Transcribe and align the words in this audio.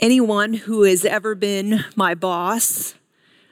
Anyone 0.00 0.54
who 0.54 0.84
has 0.84 1.04
ever 1.04 1.34
been 1.34 1.84
my 1.94 2.14
boss, 2.14 2.94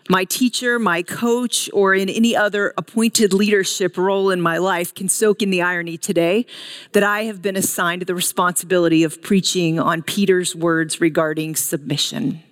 my 0.08 0.24
teacher, 0.24 0.78
my 0.78 1.02
coach, 1.02 1.68
or 1.74 1.94
in 1.94 2.08
any 2.08 2.34
other 2.34 2.72
appointed 2.78 3.34
leadership 3.34 3.98
role 3.98 4.30
in 4.30 4.40
my 4.40 4.56
life 4.56 4.94
can 4.94 5.10
soak 5.10 5.42
in 5.42 5.50
the 5.50 5.60
irony 5.60 5.98
today 5.98 6.46
that 6.92 7.02
I 7.02 7.24
have 7.24 7.42
been 7.42 7.54
assigned 7.54 8.00
the 8.00 8.14
responsibility 8.14 9.04
of 9.04 9.20
preaching 9.20 9.78
on 9.78 10.02
Peter's 10.02 10.56
words 10.56 11.02
regarding 11.02 11.54
submission. 11.54 12.42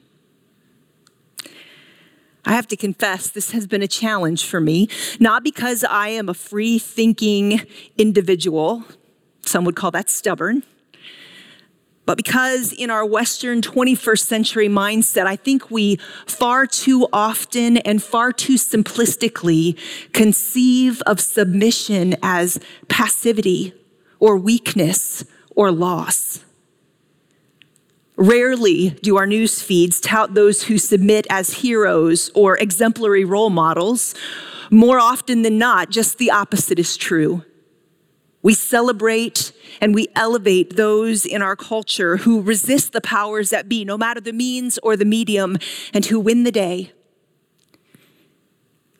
I 2.44 2.52
have 2.52 2.68
to 2.68 2.76
confess, 2.76 3.30
this 3.30 3.52
has 3.52 3.66
been 3.66 3.80
a 3.82 3.88
challenge 3.88 4.44
for 4.44 4.60
me, 4.60 4.90
not 5.18 5.42
because 5.42 5.84
I 5.84 6.08
am 6.08 6.28
a 6.28 6.34
free 6.34 6.78
thinking 6.78 7.62
individual, 7.96 8.84
some 9.40 9.64
would 9.64 9.74
call 9.74 9.90
that 9.92 10.10
stubborn 10.10 10.64
but 12.06 12.16
because 12.16 12.72
in 12.72 12.88
our 12.88 13.04
Western 13.04 13.60
21st 13.60 14.20
century 14.24 14.68
mindset, 14.68 15.26
I 15.26 15.36
think 15.36 15.70
we 15.70 15.96
far 16.26 16.66
too 16.66 17.08
often 17.12 17.78
and 17.78 18.02
far 18.02 18.32
too 18.32 18.54
simplistically 18.54 19.76
conceive 20.12 21.02
of 21.02 21.20
submission 21.20 22.16
as 22.22 22.58
passivity 22.88 23.74
or 24.20 24.36
weakness 24.36 25.24
or 25.54 25.72
loss. 25.72 26.44
Rarely 28.16 28.90
do 29.02 29.18
our 29.18 29.26
news 29.26 29.60
feeds 29.60 30.00
tout 30.00 30.32
those 30.34 30.62
who 30.64 30.78
submit 30.78 31.26
as 31.28 31.58
heroes 31.58 32.30
or 32.34 32.56
exemplary 32.56 33.24
role 33.24 33.50
models. 33.50 34.14
More 34.70 34.98
often 34.98 35.42
than 35.42 35.58
not, 35.58 35.90
just 35.90 36.16
the 36.16 36.30
opposite 36.30 36.78
is 36.78 36.96
true. 36.96 37.44
We 38.46 38.54
celebrate 38.54 39.50
and 39.80 39.92
we 39.92 40.06
elevate 40.14 40.76
those 40.76 41.26
in 41.26 41.42
our 41.42 41.56
culture 41.56 42.18
who 42.18 42.40
resist 42.40 42.92
the 42.92 43.00
powers 43.00 43.50
that 43.50 43.68
be, 43.68 43.84
no 43.84 43.98
matter 43.98 44.20
the 44.20 44.32
means 44.32 44.78
or 44.84 44.96
the 44.96 45.04
medium, 45.04 45.56
and 45.92 46.06
who 46.06 46.20
win 46.20 46.44
the 46.44 46.52
day. 46.52 46.92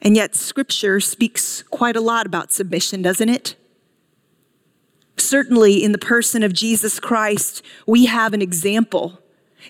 And 0.03 0.17
yet, 0.17 0.35
Scripture 0.35 0.99
speaks 0.99 1.63
quite 1.63 1.95
a 1.95 2.01
lot 2.01 2.27
about 2.27 2.51
submission, 2.51 3.03
doesn't 3.03 3.29
it? 3.29 3.55
Certainly, 5.17 5.85
in 5.85 5.93
the 5.93 5.99
person 5.99 6.43
of 6.43 6.53
Jesus 6.53 6.99
Christ, 6.99 7.63
we 7.87 8.07
have 8.07 8.35
an 8.35 8.43
example 8.43 9.21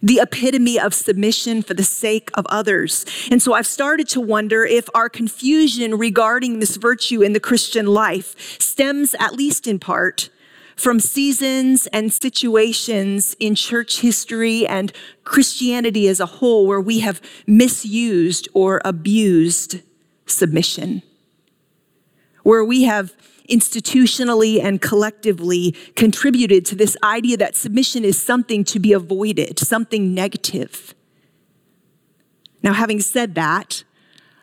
the 0.03 0.21
epitome 0.21 0.79
of 0.79 0.95
submission 0.95 1.63
for 1.63 1.75
the 1.75 1.85
sake 1.85 2.31
of 2.35 2.47
others. 2.47 3.05
And 3.31 3.43
so 3.43 3.55
I've 3.55 3.67
started 3.67 4.09
to 4.11 4.21
wonder 4.21 4.65
if 4.65 4.89
our 4.95 5.09
confusion 5.09 5.97
regarding 5.97 6.59
this 6.59 6.77
virtue 6.77 7.23
in 7.23 7.33
the 7.33 7.41
Christian 7.41 7.87
life 7.87 8.61
stems, 8.61 9.15
at 9.19 9.35
least 9.35 9.67
in 9.67 9.79
part, 9.79 10.31
from 10.77 11.01
seasons 11.01 11.87
and 11.89 12.13
situations 12.13 13.35
in 13.41 13.55
church 13.55 14.01
history 14.01 14.67
and 14.67 14.93
Christianity 15.25 16.07
as 16.07 16.21
a 16.21 16.27
whole 16.27 16.67
where 16.67 16.81
we 16.81 17.01
have 17.01 17.21
misused 17.47 18.49
or 18.53 18.83
abused 18.85 19.81
submission, 20.27 21.03
where 22.43 22.65
we 22.65 22.83
have 22.83 23.15
institutionally 23.47 24.63
and 24.63 24.81
collectively 24.81 25.73
contributed 25.95 26.65
to 26.67 26.75
this 26.75 26.97
idea 27.03 27.37
that 27.37 27.57
submission 27.57 28.05
is 28.05 28.21
something 28.21 28.65
to 28.65 28.79
be 28.79 28.93
avoided, 28.93 29.59
something 29.59 30.15
negative. 30.15 30.95
Now, 32.63 32.73
having 32.73 33.01
said 33.01 33.35
that, 33.37 33.85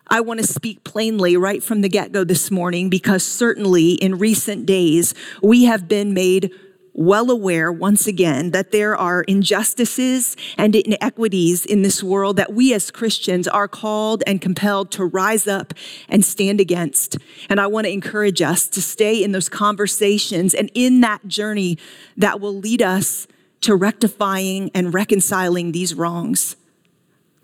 I 0.07 0.21
want 0.21 0.39
to 0.39 0.47
speak 0.47 0.83
plainly 0.83 1.37
right 1.37 1.63
from 1.63 1.81
the 1.81 1.89
get 1.89 2.11
go 2.11 2.23
this 2.23 2.51
morning 2.51 2.89
because 2.89 3.23
certainly 3.25 3.93
in 3.93 4.17
recent 4.17 4.65
days, 4.65 5.13
we 5.41 5.63
have 5.63 5.87
been 5.87 6.13
made 6.13 6.51
well 6.93 7.31
aware 7.31 7.71
once 7.71 8.07
again 8.07 8.51
that 8.51 8.71
there 8.71 8.95
are 8.95 9.23
injustices 9.23 10.35
and 10.57 10.75
inequities 10.75 11.65
in 11.65 11.81
this 11.81 12.03
world 12.03 12.37
that 12.37 12.53
we 12.53 12.73
as 12.73 12.91
Christians 12.91 13.47
are 13.47 13.67
called 13.67 14.23
and 14.27 14.41
compelled 14.41 14.91
to 14.91 15.05
rise 15.05 15.47
up 15.47 15.73
and 16.07 16.23
stand 16.23 16.59
against. 16.59 17.17
And 17.49 17.59
I 17.59 17.67
want 17.67 17.85
to 17.85 17.91
encourage 17.91 18.41
us 18.41 18.67
to 18.67 18.81
stay 18.81 19.23
in 19.23 19.31
those 19.31 19.49
conversations 19.49 20.53
and 20.53 20.69
in 20.73 21.01
that 21.01 21.27
journey 21.27 21.77
that 22.17 22.39
will 22.39 22.55
lead 22.55 22.81
us 22.81 23.27
to 23.61 23.75
rectifying 23.75 24.69
and 24.75 24.93
reconciling 24.93 25.71
these 25.71 25.95
wrongs. 25.95 26.55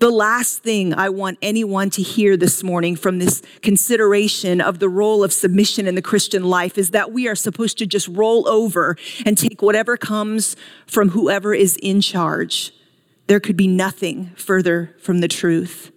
The 0.00 0.10
last 0.10 0.62
thing 0.62 0.94
I 0.94 1.10
want 1.10 1.36
anyone 1.42 1.90
to 1.90 2.00
hear 2.00 2.34
this 2.34 2.62
morning 2.62 2.96
from 2.96 3.18
this 3.18 3.42
consideration 3.60 4.58
of 4.58 4.78
the 4.78 4.88
role 4.88 5.22
of 5.22 5.30
submission 5.30 5.86
in 5.86 5.94
the 5.94 6.00
Christian 6.00 6.42
life 6.42 6.78
is 6.78 6.90
that 6.92 7.12
we 7.12 7.28
are 7.28 7.34
supposed 7.34 7.76
to 7.78 7.86
just 7.86 8.08
roll 8.08 8.48
over 8.48 8.96
and 9.26 9.36
take 9.36 9.60
whatever 9.60 9.98
comes 9.98 10.56
from 10.86 11.10
whoever 11.10 11.52
is 11.52 11.76
in 11.82 12.00
charge. 12.00 12.72
There 13.26 13.40
could 13.40 13.58
be 13.58 13.68
nothing 13.68 14.30
further 14.36 14.96
from 15.02 15.20
the 15.20 15.28
truth. 15.28 15.92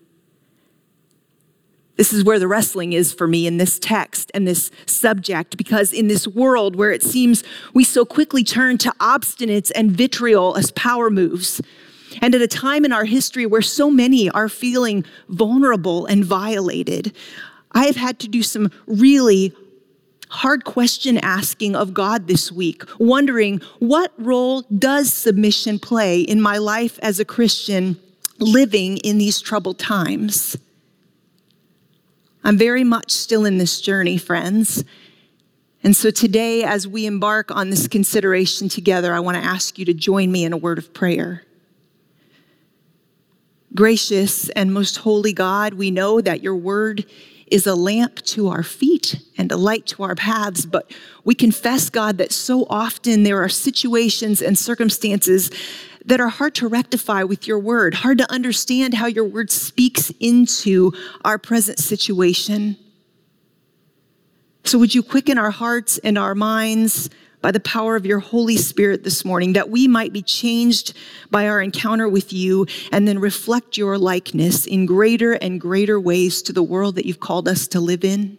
This 1.95 2.11
is 2.11 2.25
where 2.25 2.39
the 2.39 2.47
wrestling 2.47 2.91
is 2.91 3.13
for 3.13 3.25
me 3.25 3.47
in 3.47 3.55
this 3.55 3.79
text 3.79 4.31
and 4.33 4.45
this 4.45 4.69
subject, 4.85 5.55
because 5.55 5.93
in 5.93 6.09
this 6.09 6.27
world 6.27 6.75
where 6.75 6.91
it 6.91 7.03
seems 7.03 7.41
we 7.73 7.85
so 7.85 8.03
quickly 8.03 8.43
turn 8.43 8.77
to 8.79 8.91
obstinance 8.99 9.71
and 9.73 9.91
vitriol 9.91 10.57
as 10.57 10.71
power 10.71 11.09
moves, 11.09 11.61
and 12.21 12.35
at 12.35 12.41
a 12.41 12.47
time 12.47 12.85
in 12.85 12.93
our 12.93 13.05
history 13.05 13.45
where 13.45 13.61
so 13.61 13.89
many 13.89 14.29
are 14.29 14.49
feeling 14.49 15.05
vulnerable 15.29 16.05
and 16.05 16.23
violated, 16.23 17.15
I 17.71 17.85
have 17.85 17.95
had 17.95 18.19
to 18.19 18.27
do 18.27 18.43
some 18.43 18.71
really 18.85 19.53
hard 20.29 20.63
question 20.63 21.17
asking 21.19 21.75
of 21.75 21.93
God 21.93 22.27
this 22.27 22.51
week, 22.51 22.83
wondering 22.99 23.61
what 23.79 24.11
role 24.17 24.63
does 24.63 25.13
submission 25.13 25.77
play 25.77 26.21
in 26.21 26.41
my 26.41 26.57
life 26.57 26.97
as 27.01 27.19
a 27.19 27.25
Christian 27.25 27.99
living 28.39 28.97
in 28.97 29.19
these 29.19 29.39
troubled 29.39 29.77
times? 29.77 30.57
I'm 32.43 32.57
very 32.57 32.83
much 32.83 33.11
still 33.11 33.45
in 33.45 33.57
this 33.57 33.79
journey, 33.79 34.17
friends. 34.17 34.83
And 35.83 35.95
so 35.95 36.09
today, 36.09 36.63
as 36.63 36.87
we 36.87 37.05
embark 37.05 37.51
on 37.51 37.69
this 37.69 37.87
consideration 37.87 38.69
together, 38.69 39.13
I 39.13 39.19
want 39.19 39.37
to 39.37 39.43
ask 39.43 39.77
you 39.77 39.85
to 39.85 39.93
join 39.93 40.31
me 40.31 40.45
in 40.45 40.53
a 40.53 40.57
word 40.57 40.77
of 40.77 40.93
prayer. 40.93 41.43
Gracious 43.75 44.49
and 44.49 44.73
most 44.73 44.97
holy 44.97 45.33
God, 45.33 45.73
we 45.73 45.89
know 45.89 46.21
that 46.21 46.43
your 46.43 46.55
word 46.55 47.05
is 47.47 47.65
a 47.65 47.75
lamp 47.75 48.17
to 48.17 48.47
our 48.47 48.63
feet 48.63 49.19
and 49.37 49.51
a 49.51 49.57
light 49.57 49.85
to 49.87 50.03
our 50.03 50.15
paths, 50.15 50.65
but 50.65 50.91
we 51.23 51.33
confess, 51.33 51.89
God, 51.89 52.17
that 52.17 52.31
so 52.31 52.65
often 52.69 53.23
there 53.23 53.41
are 53.43 53.49
situations 53.49 54.41
and 54.41 54.57
circumstances 54.57 55.49
that 56.05 56.19
are 56.19 56.29
hard 56.29 56.53
to 56.55 56.67
rectify 56.67 57.23
with 57.23 57.47
your 57.47 57.59
word, 57.59 57.93
hard 57.95 58.17
to 58.19 58.31
understand 58.31 58.93
how 58.93 59.07
your 59.07 59.25
word 59.25 59.51
speaks 59.51 60.11
into 60.19 60.91
our 61.23 61.37
present 61.37 61.79
situation. 61.79 62.77
So, 64.65 64.77
would 64.79 64.93
you 64.95 65.03
quicken 65.03 65.37
our 65.37 65.51
hearts 65.51 65.97
and 65.99 66.17
our 66.17 66.35
minds? 66.35 67.09
By 67.43 67.51
the 67.51 67.59
power 67.59 67.97
of 67.97 68.05
your 68.05 68.19
Holy 68.19 68.55
Spirit 68.55 69.03
this 69.03 69.25
morning, 69.25 69.51
that 69.53 69.69
we 69.69 69.85
might 69.85 70.13
be 70.13 70.21
changed 70.21 70.93
by 71.29 71.45
our 71.45 71.61
encounter 71.61 72.07
with 72.07 72.31
you 72.31 72.65
and 72.91 73.05
then 73.05 73.19
reflect 73.19 73.77
your 73.77 73.97
likeness 73.97 74.65
in 74.65 74.85
greater 74.85 75.33
and 75.33 75.59
greater 75.59 75.99
ways 75.99 76.41
to 76.41 76.53
the 76.53 76.63
world 76.63 76.95
that 76.95 77.05
you've 77.05 77.19
called 77.19 77.49
us 77.49 77.67
to 77.67 77.81
live 77.81 78.05
in. 78.05 78.37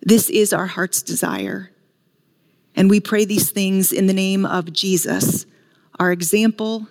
This 0.00 0.30
is 0.30 0.52
our 0.52 0.66
heart's 0.66 1.02
desire. 1.02 1.72
And 2.76 2.88
we 2.88 3.00
pray 3.00 3.24
these 3.24 3.50
things 3.50 3.92
in 3.92 4.06
the 4.06 4.14
name 4.14 4.46
of 4.46 4.72
Jesus, 4.72 5.44
our 5.98 6.12
example 6.12 6.86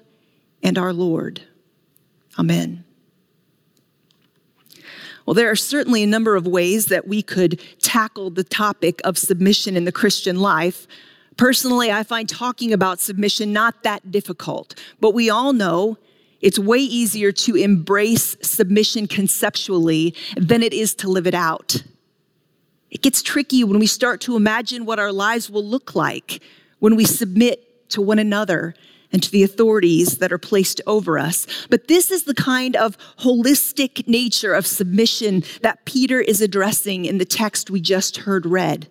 and 0.61 0.77
our 0.77 0.91
Lord. 0.91 1.41
Amen. 2.37 2.83
Well, 5.27 5.33
there 5.33 5.51
are 5.51 5.57
certainly 5.57 6.03
a 6.03 6.07
number 6.07 6.37
of 6.37 6.47
ways 6.47 6.85
that 6.85 7.05
we 7.05 7.21
could 7.21 7.61
tackle 7.81 8.29
the 8.29 8.45
topic 8.45 9.01
of 9.03 9.17
submission 9.17 9.75
in 9.75 9.83
the 9.83 9.91
Christian 9.91 10.39
life. 10.39 10.87
Personally, 11.35 11.91
I 11.91 12.03
find 12.03 12.29
talking 12.29 12.71
about 12.71 13.01
submission 13.01 13.51
not 13.51 13.83
that 13.83 14.09
difficult, 14.09 14.73
but 15.01 15.13
we 15.13 15.29
all 15.29 15.51
know 15.51 15.97
it's 16.39 16.57
way 16.57 16.77
easier 16.77 17.33
to 17.33 17.55
embrace 17.55 18.37
submission 18.41 19.05
conceptually 19.05 20.15
than 20.37 20.63
it 20.63 20.71
is 20.71 20.95
to 20.95 21.09
live 21.09 21.27
it 21.27 21.35
out. 21.35 21.83
It 22.89 23.01
gets 23.01 23.21
tricky 23.21 23.65
when 23.65 23.79
we 23.79 23.87
start 23.87 24.21
to 24.21 24.37
imagine 24.37 24.85
what 24.85 24.97
our 24.97 25.11
lives 25.11 25.49
will 25.49 25.65
look 25.65 25.93
like 25.93 26.41
when 26.79 26.95
we 26.95 27.03
submit 27.03 27.89
to 27.89 28.01
one 28.01 28.17
another 28.17 28.75
and 29.11 29.23
to 29.23 29.31
the 29.31 29.43
authorities 29.43 30.17
that 30.17 30.31
are 30.31 30.37
placed 30.37 30.81
over 30.85 31.17
us. 31.17 31.47
But 31.69 31.87
this 31.87 32.11
is 32.11 32.23
the 32.23 32.33
kind 32.33 32.75
of 32.75 32.97
holistic 33.19 34.07
nature 34.07 34.53
of 34.53 34.67
submission 34.67 35.43
that 35.61 35.85
Peter 35.85 36.19
is 36.19 36.41
addressing 36.41 37.05
in 37.05 37.17
the 37.17 37.25
text 37.25 37.69
we 37.69 37.79
just 37.79 38.17
heard 38.17 38.45
read. 38.45 38.87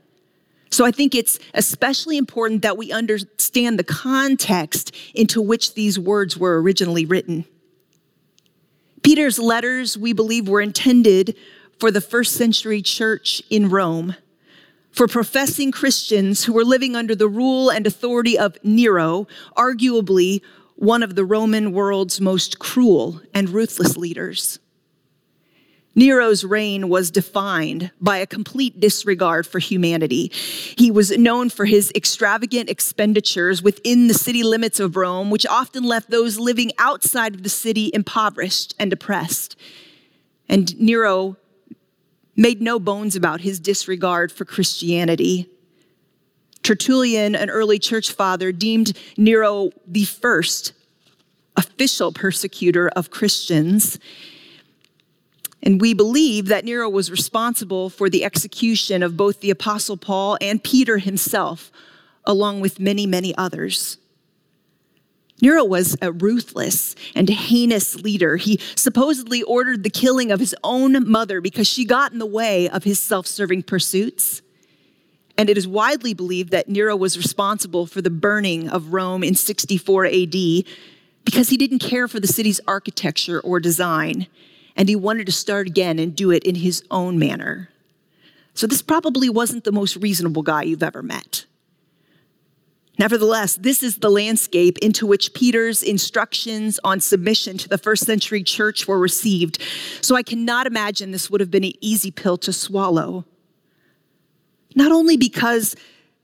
So 0.70 0.84
I 0.84 0.90
think 0.90 1.14
it's 1.14 1.38
especially 1.54 2.16
important 2.16 2.62
that 2.62 2.76
we 2.76 2.92
understand 2.92 3.78
the 3.78 3.84
context 3.84 4.94
into 5.14 5.40
which 5.40 5.74
these 5.74 5.98
words 5.98 6.36
were 6.36 6.60
originally 6.60 7.06
written. 7.06 7.44
Peter's 9.02 9.38
letters, 9.38 9.96
we 9.96 10.12
believe, 10.12 10.48
were 10.48 10.60
intended 10.60 11.36
for 11.78 11.90
the 11.90 12.00
first 12.00 12.34
century 12.34 12.82
church 12.82 13.42
in 13.50 13.68
Rome 13.68 14.16
for 14.96 15.06
professing 15.06 15.70
Christians 15.70 16.44
who 16.44 16.54
were 16.54 16.64
living 16.64 16.96
under 16.96 17.14
the 17.14 17.28
rule 17.28 17.70
and 17.70 17.86
authority 17.86 18.38
of 18.38 18.56
Nero, 18.64 19.28
arguably 19.54 20.40
one 20.74 21.02
of 21.02 21.14
the 21.14 21.24
Roman 21.24 21.72
world's 21.72 22.18
most 22.18 22.58
cruel 22.58 23.20
and 23.34 23.50
ruthless 23.50 23.98
leaders. 23.98 24.58
Nero's 25.94 26.44
reign 26.44 26.88
was 26.88 27.10
defined 27.10 27.90
by 28.00 28.18
a 28.18 28.26
complete 28.26 28.80
disregard 28.80 29.46
for 29.46 29.58
humanity. 29.58 30.30
He 30.76 30.90
was 30.90 31.10
known 31.10 31.50
for 31.50 31.66
his 31.66 31.92
extravagant 31.94 32.70
expenditures 32.70 33.62
within 33.62 34.08
the 34.08 34.14
city 34.14 34.42
limits 34.42 34.80
of 34.80 34.96
Rome, 34.96 35.30
which 35.30 35.46
often 35.46 35.84
left 35.84 36.10
those 36.10 36.38
living 36.38 36.72
outside 36.78 37.34
of 37.34 37.42
the 37.42 37.48
city 37.48 37.90
impoverished 37.92 38.74
and 38.78 38.92
oppressed. 38.92 39.56
And 40.48 40.78
Nero 40.78 41.36
made 42.36 42.60
no 42.60 42.78
bones 42.78 43.16
about 43.16 43.40
his 43.40 43.58
disregard 43.58 44.30
for 44.30 44.44
Christianity. 44.44 45.48
Tertullian, 46.62 47.34
an 47.34 47.48
early 47.48 47.78
church 47.78 48.12
father, 48.12 48.52
deemed 48.52 48.96
Nero 49.16 49.70
the 49.86 50.04
first 50.04 50.72
official 51.56 52.12
persecutor 52.12 52.88
of 52.88 53.10
Christians. 53.10 53.98
And 55.62 55.80
we 55.80 55.94
believe 55.94 56.46
that 56.46 56.64
Nero 56.64 56.88
was 56.88 57.10
responsible 57.10 57.88
for 57.88 58.10
the 58.10 58.24
execution 58.24 59.02
of 59.02 59.16
both 59.16 59.40
the 59.40 59.50
Apostle 59.50 59.96
Paul 59.96 60.36
and 60.40 60.62
Peter 60.62 60.98
himself, 60.98 61.72
along 62.24 62.60
with 62.60 62.78
many, 62.78 63.06
many 63.06 63.34
others. 63.36 63.98
Nero 65.42 65.64
was 65.64 65.96
a 66.00 66.12
ruthless 66.12 66.94
and 67.14 67.28
heinous 67.28 67.96
leader. 67.96 68.36
He 68.36 68.58
supposedly 68.74 69.42
ordered 69.42 69.82
the 69.82 69.90
killing 69.90 70.30
of 70.30 70.40
his 70.40 70.54
own 70.64 71.08
mother 71.08 71.40
because 71.40 71.66
she 71.66 71.84
got 71.84 72.12
in 72.12 72.18
the 72.18 72.26
way 72.26 72.68
of 72.68 72.84
his 72.84 72.98
self 72.98 73.26
serving 73.26 73.64
pursuits. 73.64 74.40
And 75.38 75.50
it 75.50 75.58
is 75.58 75.68
widely 75.68 76.14
believed 76.14 76.50
that 76.52 76.68
Nero 76.68 76.96
was 76.96 77.18
responsible 77.18 77.86
for 77.86 78.00
the 78.00 78.08
burning 78.08 78.70
of 78.70 78.94
Rome 78.94 79.22
in 79.22 79.34
64 79.34 80.06
AD 80.06 80.64
because 81.26 81.50
he 81.50 81.58
didn't 81.58 81.80
care 81.80 82.08
for 82.08 82.18
the 82.18 82.26
city's 82.26 82.60
architecture 82.66 83.40
or 83.40 83.60
design, 83.60 84.28
and 84.76 84.88
he 84.88 84.96
wanted 84.96 85.26
to 85.26 85.32
start 85.32 85.66
again 85.66 85.98
and 85.98 86.16
do 86.16 86.30
it 86.30 86.44
in 86.44 86.54
his 86.54 86.82
own 86.90 87.18
manner. 87.18 87.68
So, 88.54 88.66
this 88.66 88.80
probably 88.80 89.28
wasn't 89.28 89.64
the 89.64 89.72
most 89.72 89.96
reasonable 89.96 90.42
guy 90.42 90.62
you've 90.62 90.82
ever 90.82 91.02
met. 91.02 91.44
Nevertheless, 92.98 93.56
this 93.56 93.82
is 93.82 93.96
the 93.96 94.10
landscape 94.10 94.78
into 94.78 95.06
which 95.06 95.34
Peter's 95.34 95.82
instructions 95.82 96.80
on 96.82 97.00
submission 97.00 97.58
to 97.58 97.68
the 97.68 97.78
first 97.78 98.06
century 98.06 98.42
church 98.42 98.88
were 98.88 98.98
received. 98.98 99.62
So 100.00 100.16
I 100.16 100.22
cannot 100.22 100.66
imagine 100.66 101.10
this 101.10 101.30
would 101.30 101.40
have 101.40 101.50
been 101.50 101.64
an 101.64 101.72
easy 101.80 102.10
pill 102.10 102.38
to 102.38 102.52
swallow. 102.52 103.26
Not 104.74 104.92
only 104.92 105.16
because 105.16 105.76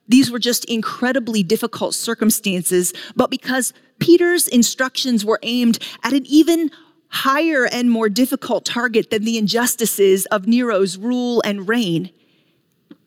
these 0.09 0.31
were 0.31 0.39
just 0.39 0.65
incredibly 0.67 1.43
difficult 1.43 1.95
circumstances, 1.95 2.93
but 3.17 3.31
because 3.31 3.73
Peter's 3.99 4.49
instructions 4.49 5.25
were 5.25 5.39
aimed 5.43 5.79
at 6.03 6.13
an 6.13 6.25
even 6.27 6.71
higher 7.09 7.67
and 7.67 7.91
more 7.91 8.09
difficult 8.09 8.65
target 8.65 9.11
than 9.11 9.25
the 9.25 9.37
injustices 9.37 10.25
of 10.27 10.47
Nero's 10.47 10.97
rule 10.97 11.43
and 11.45 11.69
reign. 11.69 12.11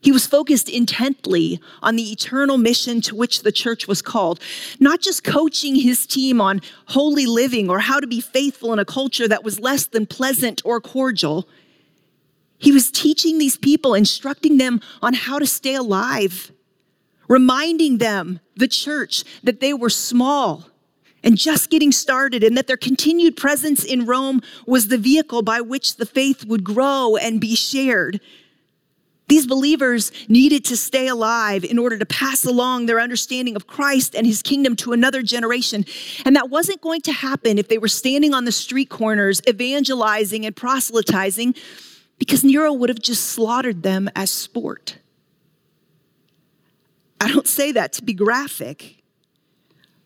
He 0.05 0.11
was 0.11 0.27
focused 0.27 0.69
intently 0.69 1.59
on 1.81 1.95
the 1.95 2.11
eternal 2.11 2.59
mission 2.59 3.01
to 3.01 3.15
which 3.15 3.41
the 3.41 3.51
church 3.51 3.87
was 3.87 4.03
called, 4.03 4.39
not 4.79 5.01
just 5.01 5.23
coaching 5.23 5.73
his 5.73 6.05
team 6.05 6.39
on 6.39 6.61
holy 6.89 7.25
living 7.25 7.71
or 7.71 7.79
how 7.79 7.99
to 7.99 8.05
be 8.05 8.21
faithful 8.21 8.71
in 8.71 8.77
a 8.77 8.85
culture 8.85 9.27
that 9.27 9.43
was 9.43 9.59
less 9.59 9.87
than 9.87 10.05
pleasant 10.05 10.61
or 10.63 10.79
cordial. 10.79 11.49
He 12.59 12.71
was 12.71 12.91
teaching 12.91 13.39
these 13.39 13.57
people, 13.57 13.95
instructing 13.95 14.59
them 14.59 14.79
on 15.01 15.15
how 15.15 15.39
to 15.39 15.47
stay 15.47 15.73
alive, 15.73 16.51
reminding 17.27 17.97
them, 17.97 18.41
the 18.55 18.67
church, 18.67 19.23
that 19.41 19.59
they 19.59 19.73
were 19.73 19.89
small 19.89 20.65
and 21.23 21.35
just 21.35 21.71
getting 21.71 21.91
started, 21.91 22.43
and 22.43 22.55
that 22.55 22.67
their 22.67 22.77
continued 22.77 23.35
presence 23.35 23.83
in 23.83 24.05
Rome 24.05 24.43
was 24.67 24.89
the 24.89 24.99
vehicle 24.99 25.41
by 25.41 25.61
which 25.61 25.95
the 25.95 26.05
faith 26.05 26.45
would 26.45 26.63
grow 26.63 27.15
and 27.15 27.41
be 27.41 27.55
shared. 27.55 28.21
These 29.27 29.47
believers 29.47 30.11
needed 30.29 30.63
to 30.65 30.77
stay 30.77 31.07
alive 31.07 31.63
in 31.63 31.79
order 31.79 31.97
to 31.97 32.05
pass 32.05 32.45
along 32.45 32.85
their 32.85 32.99
understanding 32.99 33.55
of 33.55 33.65
Christ 33.65 34.13
and 34.13 34.27
his 34.27 34.43
kingdom 34.43 34.75
to 34.77 34.93
another 34.93 35.23
generation. 35.23 35.83
And 36.25 36.35
that 36.35 36.51
wasn't 36.51 36.81
going 36.81 37.01
to 37.01 37.11
happen 37.11 37.57
if 37.57 37.67
they 37.67 37.79
were 37.79 37.87
standing 37.87 38.35
on 38.35 38.45
the 38.45 38.51
street 38.51 38.89
corners 38.89 39.41
evangelizing 39.49 40.45
and 40.45 40.55
proselytizing, 40.55 41.55
because 42.19 42.43
Nero 42.43 42.71
would 42.71 42.89
have 42.89 43.01
just 43.01 43.23
slaughtered 43.31 43.81
them 43.81 44.09
as 44.15 44.29
sport. 44.29 44.99
I 47.19 47.31
don't 47.31 47.47
say 47.47 47.71
that 47.71 47.93
to 47.93 48.03
be 48.03 48.13
graphic, 48.13 49.01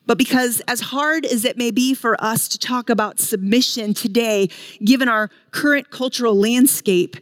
but 0.06 0.18
because 0.18 0.62
as 0.62 0.80
hard 0.80 1.26
as 1.26 1.44
it 1.44 1.58
may 1.58 1.72
be 1.72 1.94
for 1.94 2.16
us 2.24 2.48
to 2.48 2.58
talk 2.58 2.90
about 2.90 3.20
submission 3.20 3.94
today, 3.94 4.50
given 4.84 5.10
our 5.10 5.30
current 5.52 5.92
cultural 5.92 6.36
landscape, 6.36 7.18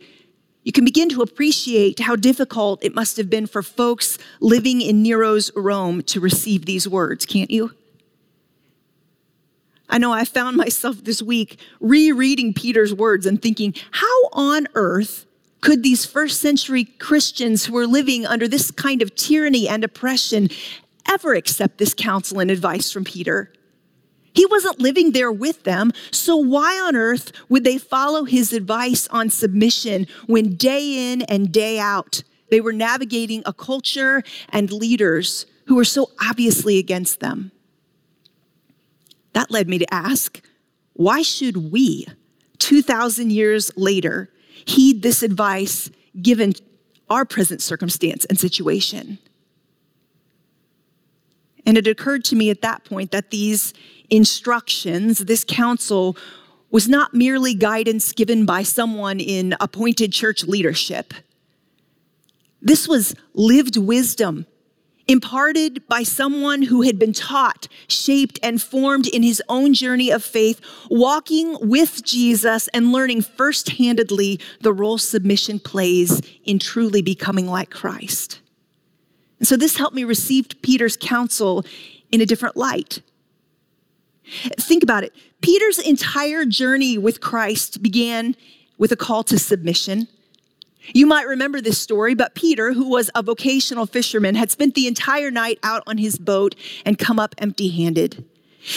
you 0.67 0.73
can 0.73 0.83
begin 0.83 1.07
to 1.07 1.21
appreciate 1.21 2.01
how 2.01 2.17
difficult 2.17 2.83
it 2.83 2.93
must 2.93 3.15
have 3.15 3.29
been 3.29 3.47
for 3.47 3.63
folks 3.63 4.17
living 4.41 4.81
in 4.81 5.01
Nero's 5.01 5.49
Rome 5.55 6.03
to 6.03 6.19
receive 6.19 6.65
these 6.65 6.85
words, 6.85 7.25
can't 7.25 7.49
you? 7.49 7.71
I 9.87 9.97
know 9.97 10.11
I 10.11 10.25
found 10.25 10.57
myself 10.65 11.05
this 11.05 11.21
week 11.21 11.57
rereading 11.79 12.53
Peter's 12.53 12.93
words 12.93 13.25
and 13.25 13.41
thinking, 13.41 13.75
how 13.91 14.27
on 14.33 14.67
earth 14.75 15.25
could 15.61 15.83
these 15.83 16.05
first 16.05 16.41
century 16.41 16.83
Christians 16.83 17.63
who 17.63 17.71
were 17.71 17.87
living 17.87 18.25
under 18.25 18.45
this 18.45 18.69
kind 18.69 19.01
of 19.01 19.15
tyranny 19.15 19.69
and 19.69 19.85
oppression 19.85 20.49
ever 21.07 21.33
accept 21.33 21.77
this 21.77 21.93
counsel 21.93 22.41
and 22.41 22.51
advice 22.51 22.91
from 22.91 23.05
Peter? 23.05 23.53
He 24.37 24.45
wasn't 24.45 24.79
living 24.79 25.13
there 25.13 25.31
with 25.31 25.63
them, 25.63 25.91
so 26.11 26.37
why 26.37 26.79
on 26.79 26.95
earth 26.95 27.31
would 27.49 27.63
they 27.63 27.79
follow 27.79 28.23
his 28.23 28.53
advice 28.53 29.07
on 29.07 29.31
submission 29.31 30.05
when 30.27 30.53
day 30.53 31.11
in 31.11 31.23
and 31.23 31.51
day 31.51 31.79
out 31.79 32.21
they 32.51 32.61
were 32.61 32.71
navigating 32.71 33.41
a 33.47 33.51
culture 33.51 34.21
and 34.49 34.71
leaders 34.71 35.47
who 35.65 35.73
were 35.73 35.83
so 35.83 36.11
obviously 36.21 36.77
against 36.77 37.19
them? 37.19 37.51
That 39.33 39.49
led 39.49 39.67
me 39.67 39.79
to 39.79 39.91
ask 39.91 40.39
why 40.93 41.23
should 41.23 41.71
we, 41.71 42.05
2,000 42.59 43.31
years 43.31 43.71
later, 43.75 44.29
heed 44.65 45.01
this 45.01 45.23
advice 45.23 45.89
given 46.21 46.53
our 47.09 47.25
present 47.25 47.63
circumstance 47.63 48.23
and 48.25 48.39
situation? 48.39 49.17
And 51.67 51.77
it 51.77 51.85
occurred 51.85 52.23
to 52.25 52.35
me 52.35 52.49
at 52.49 52.61
that 52.61 52.85
point 52.85 53.11
that 53.11 53.29
these 53.29 53.73
instructions, 54.09 55.19
this 55.19 55.43
counsel, 55.43 56.17
was 56.69 56.87
not 56.87 57.13
merely 57.13 57.53
guidance 57.53 58.11
given 58.11 58.45
by 58.45 58.63
someone 58.63 59.19
in 59.19 59.55
appointed 59.59 60.11
church 60.11 60.43
leadership. 60.43 61.13
This 62.61 62.87
was 62.87 63.15
lived 63.33 63.77
wisdom 63.77 64.45
imparted 65.07 65.87
by 65.87 66.03
someone 66.03 66.63
who 66.63 66.81
had 66.81 66.99
been 66.99 67.13
taught, 67.13 67.69
shaped, 67.87 68.37
and 68.43 68.61
formed 68.61 69.07
in 69.07 69.23
his 69.23 69.41
own 69.47 69.73
journey 69.73 70.11
of 70.11 70.23
faith, 70.23 70.59
walking 70.89 71.57
with 71.61 72.03
Jesus 72.03 72.67
and 72.73 72.91
learning 72.91 73.21
first-handedly 73.21 74.39
the 74.59 74.73
role 74.73 74.97
submission 74.97 75.59
plays 75.59 76.21
in 76.43 76.59
truly 76.59 77.01
becoming 77.01 77.47
like 77.47 77.69
Christ. 77.69 78.41
And 79.39 79.47
so 79.47 79.55
this 79.55 79.77
helped 79.77 79.95
me 79.95 80.03
receive 80.03 80.49
Peter's 80.61 80.97
counsel 80.97 81.63
in 82.11 82.19
a 82.19 82.25
different 82.25 82.57
light. 82.57 83.01
Think 84.59 84.83
about 84.83 85.03
it. 85.03 85.13
Peter's 85.41 85.79
entire 85.79 86.45
journey 86.45 86.97
with 86.97 87.21
Christ 87.21 87.81
began 87.81 88.35
with 88.77 88.91
a 88.91 88.95
call 88.95 89.23
to 89.25 89.39
submission. 89.39 90.07
You 90.93 91.05
might 91.05 91.27
remember 91.27 91.59
this 91.59 91.79
story, 91.79 92.15
but 92.15 92.35
Peter, 92.35 92.73
who 92.73 92.89
was 92.89 93.09
a 93.13 93.21
vocational 93.21 93.85
fisherman, 93.85 94.35
had 94.35 94.51
spent 94.51 94.73
the 94.73 94.87
entire 94.87 95.31
night 95.31 95.59
out 95.63 95.83
on 95.85 95.97
his 95.97 96.17
boat 96.17 96.55
and 96.85 96.97
come 96.97 97.19
up 97.19 97.35
empty 97.37 97.69
handed. 97.69 98.25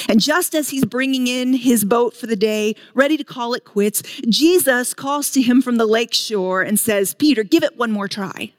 And 0.09 0.21
just 0.21 0.55
as 0.55 0.71
he's 0.71 0.85
bringing 0.85 1.27
in 1.27 1.53
his 1.53 1.85
boat 1.85 2.15
for 2.15 2.27
the 2.27 2.37
day, 2.37 2.75
ready 2.95 3.17
to 3.17 3.25
call 3.25 3.55
it 3.55 3.65
quits, 3.65 4.03
Jesus 4.29 4.95
calls 4.95 5.31
to 5.33 5.43
him 5.43 5.63
from 5.63 5.77
the 5.77 5.87
lake 5.87 6.15
shore 6.15 6.63
and 6.63 6.79
says, 6.79 7.15
Peter, 7.15 7.43
give 7.43 7.63
it 7.63 7.77
one 7.77 7.91
more 7.91 8.09
try. 8.09 8.53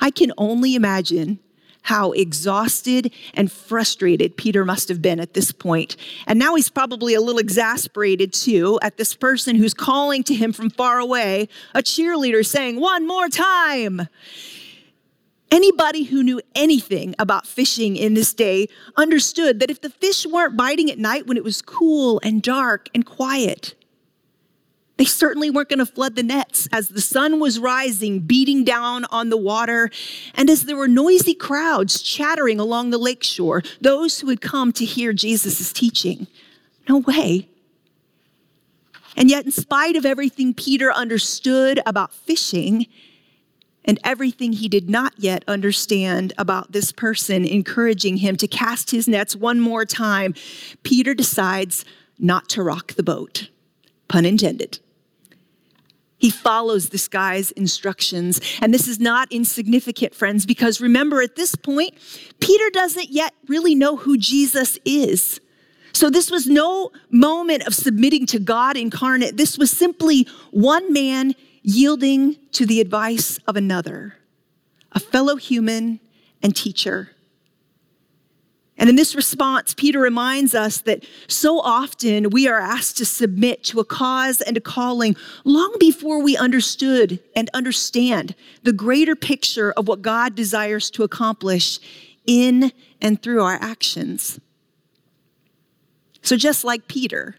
I 0.00 0.10
can 0.10 0.32
only 0.36 0.74
imagine 0.74 1.38
how 1.82 2.12
exhausted 2.12 3.12
and 3.34 3.50
frustrated 3.50 4.36
Peter 4.36 4.64
must 4.64 4.88
have 4.88 5.02
been 5.02 5.20
at 5.20 5.34
this 5.34 5.52
point. 5.52 5.96
And 6.26 6.38
now 6.38 6.54
he's 6.54 6.70
probably 6.70 7.14
a 7.14 7.20
little 7.20 7.38
exasperated 7.38 8.32
too 8.32 8.78
at 8.82 8.96
this 8.96 9.14
person 9.14 9.56
who's 9.56 9.74
calling 9.74 10.22
to 10.24 10.34
him 10.34 10.52
from 10.52 10.70
far 10.70 10.98
away, 10.98 11.48
a 11.74 11.82
cheerleader 11.82 12.44
saying, 12.44 12.80
One 12.80 13.06
more 13.06 13.28
time. 13.28 14.08
Anybody 15.50 16.04
who 16.04 16.22
knew 16.22 16.40
anything 16.54 17.14
about 17.18 17.46
fishing 17.46 17.94
in 17.96 18.14
this 18.14 18.32
day 18.32 18.68
understood 18.96 19.60
that 19.60 19.70
if 19.70 19.82
the 19.82 19.90
fish 19.90 20.24
weren't 20.24 20.56
biting 20.56 20.90
at 20.90 20.98
night 20.98 21.26
when 21.26 21.36
it 21.36 21.44
was 21.44 21.60
cool 21.60 22.22
and 22.24 22.40
dark 22.42 22.88
and 22.94 23.04
quiet, 23.04 23.74
They 24.98 25.04
certainly 25.04 25.50
weren't 25.50 25.70
going 25.70 25.78
to 25.78 25.86
flood 25.86 26.16
the 26.16 26.22
nets 26.22 26.68
as 26.70 26.88
the 26.88 27.00
sun 27.00 27.40
was 27.40 27.58
rising, 27.58 28.20
beating 28.20 28.62
down 28.62 29.04
on 29.06 29.30
the 29.30 29.36
water, 29.36 29.90
and 30.34 30.50
as 30.50 30.64
there 30.64 30.76
were 30.76 30.88
noisy 30.88 31.34
crowds 31.34 32.02
chattering 32.02 32.60
along 32.60 32.90
the 32.90 32.98
lakeshore, 32.98 33.62
those 33.80 34.20
who 34.20 34.28
had 34.28 34.40
come 34.40 34.72
to 34.72 34.84
hear 34.84 35.12
Jesus' 35.12 35.72
teaching. 35.72 36.26
No 36.88 36.98
way. 36.98 37.48
And 39.16 39.30
yet, 39.30 39.44
in 39.44 39.50
spite 39.50 39.96
of 39.96 40.06
everything 40.06 40.54
Peter 40.54 40.92
understood 40.92 41.80
about 41.86 42.14
fishing 42.14 42.86
and 43.84 43.98
everything 44.04 44.52
he 44.52 44.68
did 44.68 44.88
not 44.88 45.14
yet 45.18 45.44
understand 45.48 46.32
about 46.38 46.72
this 46.72 46.92
person 46.92 47.44
encouraging 47.44 48.18
him 48.18 48.36
to 48.36 48.46
cast 48.46 48.90
his 48.90 49.08
nets 49.08 49.34
one 49.34 49.60
more 49.60 49.84
time, 49.84 50.34
Peter 50.82 51.14
decides 51.14 51.84
not 52.18 52.48
to 52.50 52.62
rock 52.62 52.92
the 52.94 53.02
boat. 53.02 53.48
Pun 54.12 54.26
intended. 54.26 54.78
He 56.18 56.28
follows 56.28 56.90
this 56.90 57.08
guy's 57.08 57.50
instructions. 57.52 58.42
And 58.60 58.72
this 58.72 58.86
is 58.86 59.00
not 59.00 59.32
insignificant, 59.32 60.14
friends, 60.14 60.44
because 60.44 60.82
remember, 60.82 61.22
at 61.22 61.34
this 61.34 61.54
point, 61.54 61.94
Peter 62.38 62.68
doesn't 62.70 63.08
yet 63.08 63.32
really 63.48 63.74
know 63.74 63.96
who 63.96 64.18
Jesus 64.18 64.78
is. 64.84 65.40
So 65.94 66.10
this 66.10 66.30
was 66.30 66.46
no 66.46 66.92
moment 67.10 67.66
of 67.66 67.74
submitting 67.74 68.26
to 68.26 68.38
God 68.38 68.76
incarnate. 68.76 69.38
This 69.38 69.56
was 69.56 69.70
simply 69.70 70.28
one 70.50 70.92
man 70.92 71.34
yielding 71.62 72.36
to 72.52 72.66
the 72.66 72.82
advice 72.82 73.38
of 73.48 73.56
another, 73.56 74.18
a 74.92 75.00
fellow 75.00 75.36
human 75.36 76.00
and 76.42 76.54
teacher. 76.54 77.12
And 78.78 78.88
in 78.88 78.96
this 78.96 79.14
response, 79.14 79.74
Peter 79.74 80.00
reminds 80.00 80.54
us 80.54 80.78
that 80.82 81.04
so 81.28 81.60
often 81.60 82.30
we 82.30 82.48
are 82.48 82.58
asked 82.58 82.96
to 82.98 83.04
submit 83.04 83.62
to 83.64 83.80
a 83.80 83.84
cause 83.84 84.40
and 84.40 84.56
a 84.56 84.60
calling 84.60 85.14
long 85.44 85.76
before 85.78 86.22
we 86.22 86.36
understood 86.36 87.20
and 87.36 87.50
understand 87.52 88.34
the 88.62 88.72
greater 88.72 89.14
picture 89.14 89.72
of 89.72 89.88
what 89.88 90.02
God 90.02 90.34
desires 90.34 90.90
to 90.92 91.02
accomplish 91.02 91.78
in 92.26 92.72
and 93.00 93.22
through 93.22 93.42
our 93.42 93.58
actions. 93.60 94.40
So, 96.22 96.36
just 96.36 96.64
like 96.64 96.88
Peter, 96.88 97.36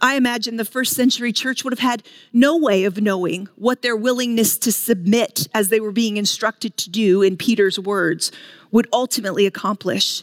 I 0.00 0.16
imagine 0.16 0.56
the 0.56 0.64
first 0.64 0.94
century 0.94 1.32
church 1.32 1.64
would 1.64 1.72
have 1.72 1.78
had 1.78 2.02
no 2.32 2.56
way 2.56 2.84
of 2.84 3.00
knowing 3.00 3.48
what 3.56 3.80
their 3.82 3.96
willingness 3.96 4.58
to 4.58 4.70
submit, 4.70 5.48
as 5.54 5.70
they 5.70 5.80
were 5.80 5.92
being 5.92 6.18
instructed 6.18 6.76
to 6.76 6.90
do 6.90 7.22
in 7.22 7.36
Peter's 7.36 7.78
words, 7.78 8.30
would 8.70 8.86
ultimately 8.92 9.46
accomplish. 9.46 10.22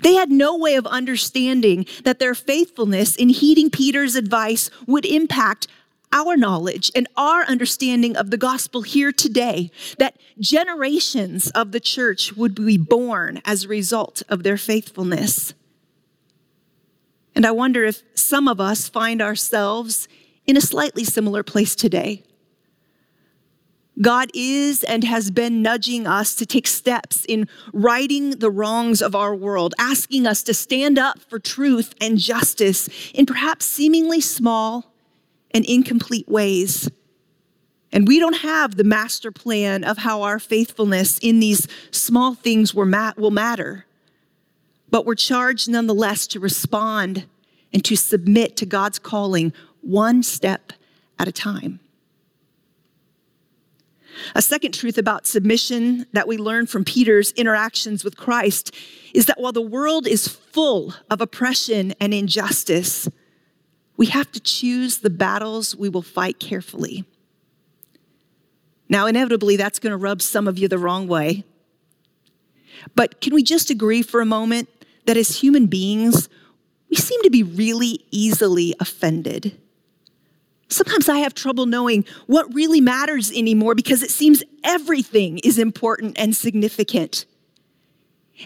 They 0.00 0.14
had 0.14 0.30
no 0.30 0.56
way 0.56 0.76
of 0.76 0.86
understanding 0.86 1.86
that 2.04 2.18
their 2.18 2.34
faithfulness 2.34 3.14
in 3.14 3.28
heeding 3.28 3.70
Peter's 3.70 4.16
advice 4.16 4.70
would 4.86 5.04
impact 5.04 5.66
our 6.12 6.36
knowledge 6.36 6.90
and 6.94 7.08
our 7.16 7.42
understanding 7.44 8.16
of 8.16 8.30
the 8.30 8.36
gospel 8.36 8.82
here 8.82 9.12
today, 9.12 9.70
that 9.98 10.16
generations 10.38 11.50
of 11.52 11.72
the 11.72 11.80
church 11.80 12.36
would 12.36 12.54
be 12.54 12.76
born 12.76 13.40
as 13.44 13.64
a 13.64 13.68
result 13.68 14.22
of 14.28 14.42
their 14.42 14.58
faithfulness. 14.58 15.54
And 17.34 17.46
I 17.46 17.50
wonder 17.50 17.84
if 17.84 18.02
some 18.14 18.46
of 18.46 18.60
us 18.60 18.88
find 18.88 19.22
ourselves 19.22 20.06
in 20.46 20.56
a 20.56 20.60
slightly 20.60 21.04
similar 21.04 21.42
place 21.42 21.74
today. 21.74 22.22
God 24.00 24.30
is 24.34 24.82
and 24.84 25.04
has 25.04 25.30
been 25.30 25.62
nudging 25.62 26.06
us 26.06 26.34
to 26.36 26.46
take 26.46 26.66
steps 26.66 27.24
in 27.26 27.48
righting 27.72 28.30
the 28.38 28.50
wrongs 28.50 29.02
of 29.02 29.14
our 29.14 29.34
world, 29.34 29.74
asking 29.78 30.26
us 30.26 30.42
to 30.44 30.54
stand 30.54 30.98
up 30.98 31.18
for 31.20 31.38
truth 31.38 31.94
and 32.00 32.18
justice 32.18 32.88
in 33.12 33.26
perhaps 33.26 33.66
seemingly 33.66 34.20
small 34.20 34.92
and 35.52 35.64
incomplete 35.66 36.28
ways. 36.28 36.90
And 37.92 38.08
we 38.08 38.18
don't 38.18 38.38
have 38.38 38.76
the 38.76 38.84
master 38.84 39.30
plan 39.30 39.84
of 39.84 39.98
how 39.98 40.22
our 40.22 40.38
faithfulness 40.38 41.18
in 41.18 41.40
these 41.40 41.68
small 41.90 42.34
things 42.34 42.74
will 42.74 42.86
matter 43.30 43.86
but 44.92 45.06
we're 45.06 45.14
charged 45.16 45.70
nonetheless 45.70 46.28
to 46.28 46.38
respond 46.38 47.24
and 47.72 47.82
to 47.86 47.96
submit 47.96 48.56
to 48.58 48.66
God's 48.66 49.00
calling 49.00 49.52
one 49.80 50.22
step 50.22 50.74
at 51.18 51.26
a 51.26 51.32
time. 51.32 51.80
A 54.34 54.42
second 54.42 54.72
truth 54.72 54.98
about 54.98 55.26
submission 55.26 56.06
that 56.12 56.28
we 56.28 56.36
learn 56.36 56.66
from 56.66 56.84
Peter's 56.84 57.32
interactions 57.32 58.04
with 58.04 58.16
Christ 58.16 58.74
is 59.14 59.26
that 59.26 59.40
while 59.40 59.52
the 59.52 59.60
world 59.60 60.06
is 60.06 60.28
full 60.28 60.94
of 61.10 61.20
oppression 61.20 61.94
and 62.00 62.12
injustice, 62.12 63.08
we 63.96 64.06
have 64.06 64.32
to 64.32 64.40
choose 64.40 64.98
the 64.98 65.10
battles 65.10 65.76
we 65.76 65.88
will 65.88 66.02
fight 66.02 66.38
carefully. 66.38 67.04
Now, 68.88 69.06
inevitably, 69.06 69.56
that's 69.56 69.78
going 69.78 69.92
to 69.92 69.96
rub 69.96 70.20
some 70.20 70.46
of 70.46 70.58
you 70.58 70.68
the 70.68 70.78
wrong 70.78 71.08
way. 71.08 71.44
But 72.94 73.20
can 73.20 73.34
we 73.34 73.42
just 73.42 73.70
agree 73.70 74.02
for 74.02 74.20
a 74.20 74.26
moment 74.26 74.68
that 75.06 75.16
as 75.16 75.40
human 75.40 75.66
beings, 75.66 76.28
we 76.90 76.96
seem 76.96 77.22
to 77.22 77.30
be 77.30 77.42
really 77.42 78.04
easily 78.10 78.74
offended. 78.80 79.58
Sometimes 80.72 81.08
I 81.08 81.18
have 81.18 81.34
trouble 81.34 81.66
knowing 81.66 82.04
what 82.26 82.52
really 82.54 82.80
matters 82.80 83.30
anymore 83.30 83.74
because 83.74 84.02
it 84.02 84.10
seems 84.10 84.42
everything 84.64 85.38
is 85.38 85.58
important 85.58 86.18
and 86.18 86.34
significant. 86.34 87.26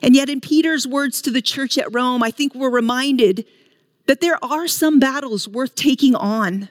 And 0.02 0.14
yet, 0.14 0.28
in 0.28 0.40
Peter's 0.40 0.86
words 0.86 1.22
to 1.22 1.30
the 1.30 1.40
church 1.40 1.78
at 1.78 1.92
Rome, 1.94 2.22
I 2.22 2.30
think 2.30 2.54
we're 2.54 2.70
reminded 2.70 3.46
that 4.06 4.20
there 4.20 4.42
are 4.44 4.68
some 4.68 4.98
battles 4.98 5.48
worth 5.48 5.74
taking 5.74 6.14
on, 6.14 6.68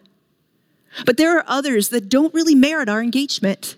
but 1.05 1.17
there 1.17 1.37
are 1.37 1.43
others 1.47 1.89
that 1.89 2.09
don't 2.09 2.33
really 2.33 2.55
merit 2.55 2.89
our 2.89 3.01
engagement. 3.01 3.77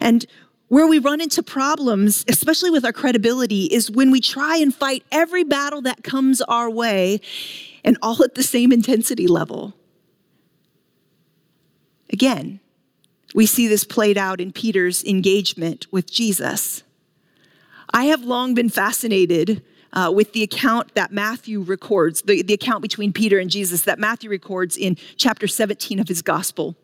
And 0.00 0.26
where 0.68 0.86
we 0.86 0.98
run 0.98 1.20
into 1.20 1.42
problems, 1.42 2.24
especially 2.28 2.70
with 2.70 2.84
our 2.84 2.92
credibility, 2.92 3.64
is 3.66 3.90
when 3.90 4.10
we 4.10 4.20
try 4.20 4.56
and 4.56 4.74
fight 4.74 5.04
every 5.12 5.44
battle 5.44 5.82
that 5.82 6.02
comes 6.02 6.40
our 6.42 6.70
way 6.70 7.20
and 7.84 7.98
all 8.00 8.22
at 8.22 8.34
the 8.34 8.42
same 8.42 8.72
intensity 8.72 9.26
level. 9.26 9.74
Again, 12.12 12.60
we 13.34 13.46
see 13.46 13.66
this 13.66 13.84
played 13.84 14.18
out 14.18 14.40
in 14.40 14.52
Peter's 14.52 15.02
engagement 15.04 15.86
with 15.90 16.10
Jesus. 16.10 16.82
I 17.94 18.04
have 18.04 18.22
long 18.22 18.54
been 18.54 18.68
fascinated 18.68 19.62
uh, 19.92 20.12
with 20.14 20.32
the 20.32 20.42
account 20.42 20.94
that 20.94 21.12
Matthew 21.12 21.60
records, 21.60 22.22
the, 22.22 22.42
the 22.42 22.54
account 22.54 22.82
between 22.82 23.12
Peter 23.12 23.38
and 23.38 23.50
Jesus 23.50 23.82
that 23.82 23.98
Matthew 23.98 24.30
records 24.30 24.76
in 24.76 24.96
chapter 25.16 25.46
17 25.46 25.98
of 25.98 26.08
his 26.08 26.22
gospel. 26.22 26.76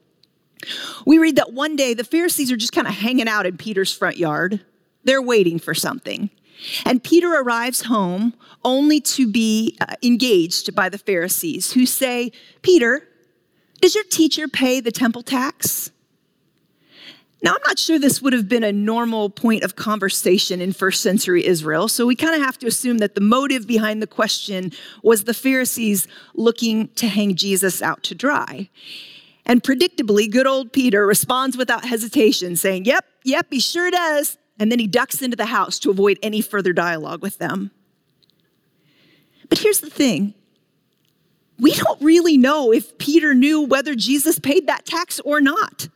We 1.07 1.19
read 1.19 1.37
that 1.37 1.53
one 1.53 1.77
day 1.77 1.95
the 1.95 2.05
Pharisees 2.05 2.51
are 2.51 2.57
just 2.57 2.73
kind 2.73 2.87
of 2.87 2.95
hanging 2.95 3.29
out 3.29 3.47
in 3.47 3.57
Peter's 3.57 3.95
front 3.95 4.17
yard. 4.17 4.65
They're 5.05 5.23
waiting 5.23 5.59
for 5.59 5.75
something. 5.75 6.31
And 6.85 7.03
Peter 7.03 7.33
arrives 7.33 7.83
home 7.83 8.35
only 8.65 9.01
to 9.01 9.31
be 9.31 9.77
uh, 9.81 9.95
engaged 10.03 10.75
by 10.75 10.89
the 10.89 10.99
Pharisees 10.99 11.73
who 11.73 11.87
say, 11.87 12.33
Peter, 12.63 13.08
does 13.81 13.95
your 13.95 14.05
teacher 14.05 14.49
pay 14.49 14.81
the 14.81 14.93
temple 14.93 15.23
tax? 15.23 15.91
Now, 17.41 17.53
I'm 17.53 17.63
not 17.65 17.79
sure 17.79 18.01
this 18.01 18.21
would 18.21 18.33
have 18.33 18.49
been 18.49 18.65
a 18.65 18.73
normal 18.73 19.31
point 19.31 19.63
of 19.63 19.77
conversation 19.77 20.61
in 20.61 20.73
first 20.73 21.03
century 21.03 21.47
Israel, 21.47 21.87
so 21.87 22.05
we 22.05 22.17
kind 22.17 22.35
of 22.35 22.41
have 22.41 22.59
to 22.59 22.67
assume 22.67 22.99
that 22.99 23.15
the 23.15 23.21
motive 23.21 23.67
behind 23.67 24.03
the 24.03 24.09
question 24.09 24.73
was 25.05 25.23
the 25.23 25.35
Pharisees 25.35 26.09
looking 26.35 26.89
to 26.97 27.07
hang 27.07 27.37
Jesus 27.37 27.81
out 27.81 28.03
to 28.05 28.15
dry. 28.15 28.69
And 29.47 29.63
predictably, 29.63 30.29
good 30.29 30.49
old 30.49 30.73
Peter 30.73 31.07
responds 31.07 31.57
without 31.57 31.85
hesitation, 31.85 32.57
saying, 32.57 32.87
Yep, 32.87 33.05
yep, 33.25 33.47
he 33.51 33.61
sure 33.61 33.91
does. 33.91 34.37
And 34.59 34.73
then 34.73 34.81
he 34.81 34.89
ducks 34.89 35.23
into 35.23 35.37
the 35.37 35.47
house 35.47 35.79
to 35.81 35.91
avoid 35.91 36.19
any 36.23 36.41
further 36.41 36.73
dialogue 36.73 37.23
with 37.23 37.39
them. 37.39 37.71
But 39.49 39.59
here's 39.59 39.81
the 39.81 39.91
thing 39.91 40.35
we 41.59 41.75
don't 41.75 42.01
really 42.01 42.37
know 42.37 42.73
if 42.73 42.97
Peter 42.99 43.35
knew 43.35 43.63
whether 43.63 43.95
Jesus 43.95 44.39
paid 44.39 44.67
that 44.67 44.87
tax 44.87 45.21
or 45.21 45.41
not. 45.41 45.89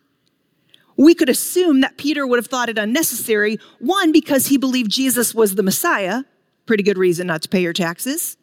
We 0.96 1.14
could 1.14 1.28
assume 1.28 1.80
that 1.80 1.96
Peter 1.96 2.26
would 2.26 2.38
have 2.38 2.46
thought 2.46 2.68
it 2.68 2.78
unnecessary, 2.78 3.58
one, 3.78 4.12
because 4.12 4.46
he 4.46 4.58
believed 4.58 4.90
Jesus 4.90 5.34
was 5.34 5.54
the 5.54 5.62
Messiah, 5.62 6.24
pretty 6.66 6.82
good 6.82 6.98
reason 6.98 7.26
not 7.26 7.42
to 7.42 7.48
pay 7.48 7.62
your 7.62 7.72
taxes, 7.72 8.36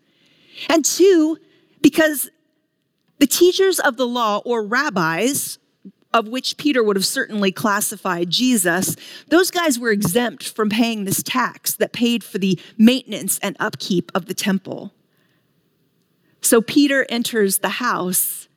and 0.70 0.84
two, 0.84 1.38
because 1.82 2.30
the 3.20 3.28
teachers 3.28 3.80
of 3.80 3.98
the 3.98 4.08
law, 4.08 4.42
or 4.46 4.66
rabbis, 4.66 5.60
of 6.14 6.28
which 6.28 6.58
Peter 6.58 6.84
would 6.84 6.96
have 6.96 7.06
certainly 7.06 7.52
classified 7.52 8.30
Jesus, 8.30 8.96
those 9.28 9.52
guys 9.52 9.78
were 9.78 9.92
exempt 9.92 10.50
from 10.50 10.70
paying 10.70 11.06
this 11.06 11.22
tax 11.22 11.76
that 11.76 11.94
paid 11.94 12.24
for 12.24 12.40
the 12.40 12.60
maintenance 12.78 13.38
and 13.44 13.56
upkeep 13.60 14.12
of 14.16 14.26
the 14.26 14.34
temple. 14.34 14.92
So 16.50 16.62
Peter 16.62 17.06
enters 17.10 17.60
the 17.60 17.70
house 17.70 18.48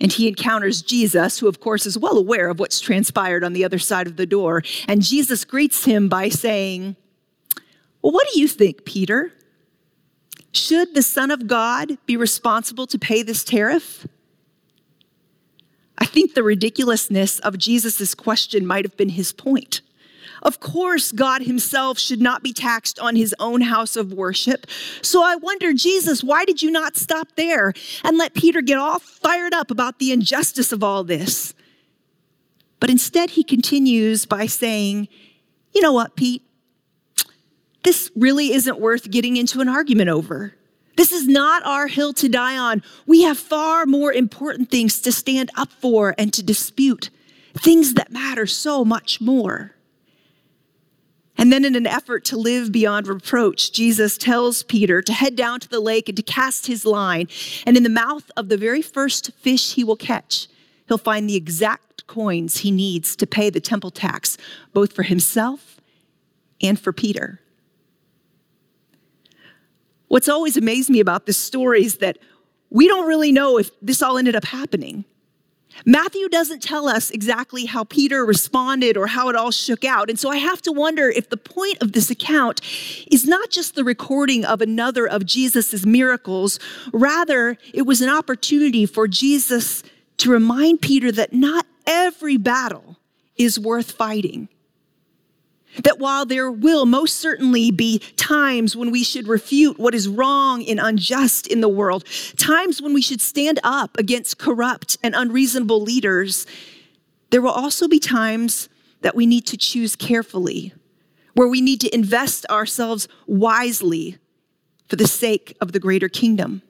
and 0.00 0.10
he 0.10 0.26
encounters 0.26 0.82
Jesus, 0.82 1.38
who, 1.38 1.46
of 1.46 1.60
course, 1.60 1.86
is 1.86 1.96
well 1.96 2.18
aware 2.18 2.48
of 2.48 2.58
what's 2.58 2.80
transpired 2.80 3.44
on 3.44 3.52
the 3.52 3.64
other 3.64 3.78
side 3.78 4.08
of 4.08 4.16
the 4.16 4.26
door. 4.26 4.64
And 4.88 5.00
Jesus 5.00 5.44
greets 5.44 5.84
him 5.84 6.08
by 6.08 6.28
saying, 6.28 6.96
Well, 8.02 8.12
what 8.12 8.26
do 8.32 8.40
you 8.40 8.48
think, 8.48 8.84
Peter? 8.84 9.32
Should 10.50 10.96
the 10.96 11.02
Son 11.02 11.30
of 11.30 11.46
God 11.46 11.98
be 12.04 12.16
responsible 12.16 12.88
to 12.88 12.98
pay 12.98 13.22
this 13.22 13.44
tariff? 13.44 14.08
I 15.96 16.06
think 16.06 16.34
the 16.34 16.42
ridiculousness 16.42 17.38
of 17.38 17.58
Jesus' 17.58 18.12
question 18.16 18.66
might 18.66 18.84
have 18.84 18.96
been 18.96 19.10
his 19.10 19.30
point. 19.30 19.82
Of 20.44 20.60
course, 20.60 21.10
God 21.10 21.42
himself 21.42 21.98
should 21.98 22.20
not 22.20 22.42
be 22.42 22.52
taxed 22.52 22.98
on 22.98 23.16
his 23.16 23.34
own 23.38 23.62
house 23.62 23.96
of 23.96 24.12
worship. 24.12 24.66
So 25.00 25.24
I 25.24 25.36
wonder, 25.36 25.72
Jesus, 25.72 26.22
why 26.22 26.44
did 26.44 26.60
you 26.60 26.70
not 26.70 26.96
stop 26.96 27.28
there 27.36 27.72
and 28.04 28.18
let 28.18 28.34
Peter 28.34 28.60
get 28.60 28.78
all 28.78 28.98
fired 28.98 29.54
up 29.54 29.70
about 29.70 29.98
the 29.98 30.12
injustice 30.12 30.70
of 30.70 30.84
all 30.84 31.02
this? 31.02 31.54
But 32.78 32.90
instead, 32.90 33.30
he 33.30 33.42
continues 33.42 34.26
by 34.26 34.44
saying, 34.44 35.08
You 35.72 35.80
know 35.80 35.92
what, 35.92 36.14
Pete? 36.14 36.42
This 37.82 38.10
really 38.14 38.52
isn't 38.52 38.80
worth 38.80 39.10
getting 39.10 39.38
into 39.38 39.60
an 39.60 39.68
argument 39.68 40.10
over. 40.10 40.54
This 40.96 41.10
is 41.10 41.26
not 41.26 41.64
our 41.64 41.86
hill 41.86 42.12
to 42.14 42.28
die 42.28 42.56
on. 42.56 42.82
We 43.06 43.22
have 43.22 43.38
far 43.38 43.86
more 43.86 44.12
important 44.12 44.70
things 44.70 45.00
to 45.00 45.12
stand 45.12 45.50
up 45.56 45.72
for 45.72 46.14
and 46.18 46.32
to 46.34 46.42
dispute, 46.42 47.10
things 47.54 47.94
that 47.94 48.12
matter 48.12 48.46
so 48.46 48.84
much 48.84 49.20
more. 49.20 49.73
And 51.36 51.52
then, 51.52 51.64
in 51.64 51.74
an 51.74 51.86
effort 51.86 52.24
to 52.26 52.36
live 52.36 52.70
beyond 52.70 53.08
reproach, 53.08 53.72
Jesus 53.72 54.16
tells 54.16 54.62
Peter 54.62 55.02
to 55.02 55.12
head 55.12 55.34
down 55.34 55.60
to 55.60 55.68
the 55.68 55.80
lake 55.80 56.08
and 56.08 56.16
to 56.16 56.22
cast 56.22 56.66
his 56.66 56.86
line. 56.86 57.28
And 57.66 57.76
in 57.76 57.82
the 57.82 57.88
mouth 57.88 58.30
of 58.36 58.48
the 58.48 58.56
very 58.56 58.82
first 58.82 59.32
fish 59.32 59.74
he 59.74 59.82
will 59.82 59.96
catch, 59.96 60.46
he'll 60.86 60.98
find 60.98 61.28
the 61.28 61.36
exact 61.36 62.06
coins 62.06 62.58
he 62.58 62.70
needs 62.70 63.16
to 63.16 63.26
pay 63.26 63.50
the 63.50 63.60
temple 63.60 63.90
tax, 63.90 64.38
both 64.72 64.92
for 64.92 65.02
himself 65.02 65.80
and 66.62 66.78
for 66.78 66.92
Peter. 66.92 67.40
What's 70.08 70.28
always 70.28 70.56
amazed 70.56 70.90
me 70.90 71.00
about 71.00 71.26
this 71.26 71.38
story 71.38 71.84
is 71.84 71.98
that 71.98 72.18
we 72.70 72.86
don't 72.86 73.08
really 73.08 73.32
know 73.32 73.58
if 73.58 73.70
this 73.80 74.02
all 74.02 74.18
ended 74.18 74.36
up 74.36 74.44
happening. 74.44 75.04
Matthew 75.84 76.28
doesn't 76.28 76.62
tell 76.62 76.88
us 76.88 77.10
exactly 77.10 77.66
how 77.66 77.84
Peter 77.84 78.24
responded 78.24 78.96
or 78.96 79.06
how 79.06 79.28
it 79.28 79.36
all 79.36 79.50
shook 79.50 79.84
out. 79.84 80.08
And 80.08 80.18
so 80.18 80.30
I 80.30 80.36
have 80.36 80.62
to 80.62 80.72
wonder 80.72 81.08
if 81.08 81.30
the 81.30 81.36
point 81.36 81.82
of 81.82 81.92
this 81.92 82.10
account 82.10 82.60
is 83.10 83.26
not 83.26 83.50
just 83.50 83.74
the 83.74 83.84
recording 83.84 84.44
of 84.44 84.60
another 84.60 85.06
of 85.06 85.26
Jesus' 85.26 85.84
miracles, 85.84 86.58
rather, 86.92 87.58
it 87.72 87.82
was 87.82 88.00
an 88.00 88.08
opportunity 88.08 88.86
for 88.86 89.08
Jesus 89.08 89.82
to 90.18 90.30
remind 90.30 90.80
Peter 90.80 91.10
that 91.12 91.32
not 91.32 91.66
every 91.86 92.36
battle 92.36 92.96
is 93.36 93.58
worth 93.58 93.92
fighting. 93.92 94.48
That 95.82 95.98
while 95.98 96.24
there 96.24 96.50
will 96.50 96.86
most 96.86 97.16
certainly 97.16 97.70
be 97.70 97.98
times 98.16 98.76
when 98.76 98.90
we 98.90 99.02
should 99.02 99.26
refute 99.26 99.78
what 99.78 99.94
is 99.94 100.08
wrong 100.08 100.64
and 100.64 100.78
unjust 100.78 101.46
in 101.46 101.60
the 101.60 101.68
world, 101.68 102.04
times 102.36 102.80
when 102.80 102.94
we 102.94 103.02
should 103.02 103.20
stand 103.20 103.58
up 103.64 103.96
against 103.98 104.38
corrupt 104.38 104.98
and 105.02 105.14
unreasonable 105.14 105.82
leaders, 105.82 106.46
there 107.30 107.42
will 107.42 107.50
also 107.50 107.88
be 107.88 107.98
times 107.98 108.68
that 109.00 109.16
we 109.16 109.26
need 109.26 109.46
to 109.46 109.56
choose 109.56 109.96
carefully, 109.96 110.72
where 111.34 111.48
we 111.48 111.60
need 111.60 111.80
to 111.80 111.94
invest 111.94 112.46
ourselves 112.48 113.08
wisely 113.26 114.18
for 114.88 114.96
the 114.96 115.08
sake 115.08 115.56
of 115.60 115.72
the 115.72 115.80
greater 115.80 116.08
kingdom. 116.08 116.62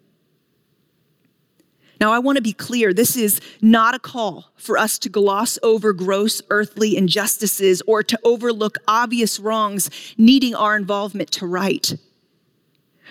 Now, 2.00 2.12
I 2.12 2.18
want 2.18 2.36
to 2.36 2.42
be 2.42 2.52
clear 2.52 2.92
this 2.92 3.16
is 3.16 3.40
not 3.62 3.94
a 3.94 3.98
call 3.98 4.50
for 4.56 4.76
us 4.76 4.98
to 5.00 5.08
gloss 5.08 5.58
over 5.62 5.92
gross 5.92 6.42
earthly 6.50 6.96
injustices 6.96 7.82
or 7.86 8.02
to 8.02 8.18
overlook 8.24 8.78
obvious 8.88 9.38
wrongs 9.38 9.90
needing 10.18 10.54
our 10.54 10.76
involvement 10.76 11.30
to 11.32 11.46
right. 11.46 11.94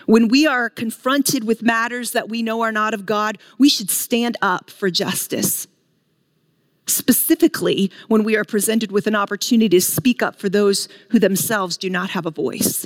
When 0.05 0.27
we 0.27 0.45
are 0.45 0.69
confronted 0.69 1.45
with 1.45 1.61
matters 1.61 2.11
that 2.11 2.27
we 2.27 2.43
know 2.43 2.61
are 2.61 2.71
not 2.71 2.93
of 2.93 3.05
God, 3.05 3.37
we 3.57 3.69
should 3.69 3.89
stand 3.89 4.37
up 4.41 4.69
for 4.69 4.89
justice. 4.89 5.67
Specifically, 6.85 7.89
when 8.09 8.25
we 8.25 8.35
are 8.35 8.43
presented 8.43 8.91
with 8.91 9.07
an 9.07 9.15
opportunity 9.15 9.69
to 9.69 9.81
speak 9.81 10.21
up 10.21 10.35
for 10.37 10.49
those 10.49 10.89
who 11.09 11.19
themselves 11.19 11.77
do 11.77 11.89
not 11.89 12.09
have 12.09 12.25
a 12.25 12.31
voice. 12.31 12.85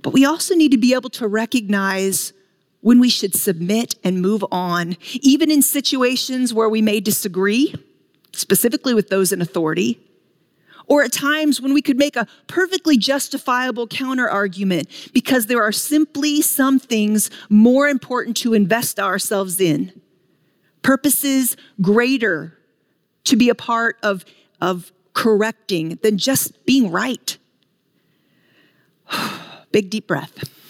But 0.00 0.12
we 0.12 0.24
also 0.24 0.56
need 0.56 0.72
to 0.72 0.78
be 0.78 0.94
able 0.94 1.10
to 1.10 1.28
recognize 1.28 2.32
when 2.82 3.00
we 3.00 3.08
should 3.08 3.34
submit 3.34 3.94
and 4.04 4.20
move 4.20 4.44
on, 4.52 4.96
even 5.14 5.50
in 5.50 5.62
situations 5.62 6.52
where 6.52 6.68
we 6.68 6.82
may 6.82 7.00
disagree, 7.00 7.74
specifically 8.32 8.92
with 8.92 9.08
those 9.08 9.32
in 9.32 9.40
authority, 9.40 9.98
or 10.86 11.04
at 11.04 11.12
times 11.12 11.60
when 11.60 11.72
we 11.72 11.80
could 11.80 11.96
make 11.96 12.16
a 12.16 12.26
perfectly 12.48 12.98
justifiable 12.98 13.86
counter 13.86 14.28
argument 14.28 14.88
because 15.14 15.46
there 15.46 15.62
are 15.62 15.72
simply 15.72 16.42
some 16.42 16.78
things 16.78 17.30
more 17.48 17.88
important 17.88 18.36
to 18.36 18.52
invest 18.52 18.98
ourselves 18.98 19.60
in, 19.60 19.92
purposes 20.82 21.56
greater 21.80 22.58
to 23.24 23.36
be 23.36 23.48
a 23.48 23.54
part 23.54 23.96
of, 24.02 24.24
of 24.60 24.92
correcting 25.14 26.00
than 26.02 26.18
just 26.18 26.66
being 26.66 26.90
right. 26.90 27.38
Big 29.70 29.88
deep 29.88 30.08
breath. 30.08 30.61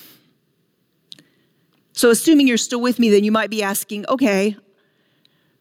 So, 2.03 2.11
assuming 2.11 2.49
you're 2.49 2.57
still 2.57 2.81
with 2.81 2.99
me, 2.99 3.11
then 3.11 3.23
you 3.23 3.31
might 3.31 3.49
be 3.49 3.63
asking, 3.63 4.07
okay, 4.09 4.57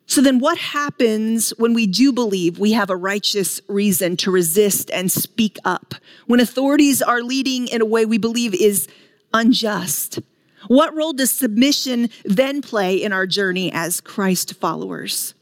so 0.07 0.21
then 0.23 0.39
what 0.39 0.57
happens 0.57 1.51
when 1.59 1.75
we 1.75 1.85
do 1.85 2.11
believe 2.11 2.57
we 2.57 2.71
have 2.71 2.89
a 2.89 2.95
righteous 2.95 3.61
reason 3.67 4.17
to 4.17 4.31
resist 4.31 4.89
and 4.89 5.11
speak 5.11 5.59
up? 5.63 5.93
When 6.25 6.39
authorities 6.39 6.99
are 7.03 7.21
leading 7.21 7.67
in 7.67 7.79
a 7.79 7.85
way 7.85 8.07
we 8.07 8.17
believe 8.17 8.55
is 8.55 8.87
unjust? 9.31 10.17
What 10.65 10.95
role 10.95 11.13
does 11.13 11.29
submission 11.29 12.09
then 12.25 12.63
play 12.63 12.95
in 12.95 13.13
our 13.13 13.27
journey 13.27 13.71
as 13.71 14.01
Christ 14.01 14.55
followers? 14.55 15.35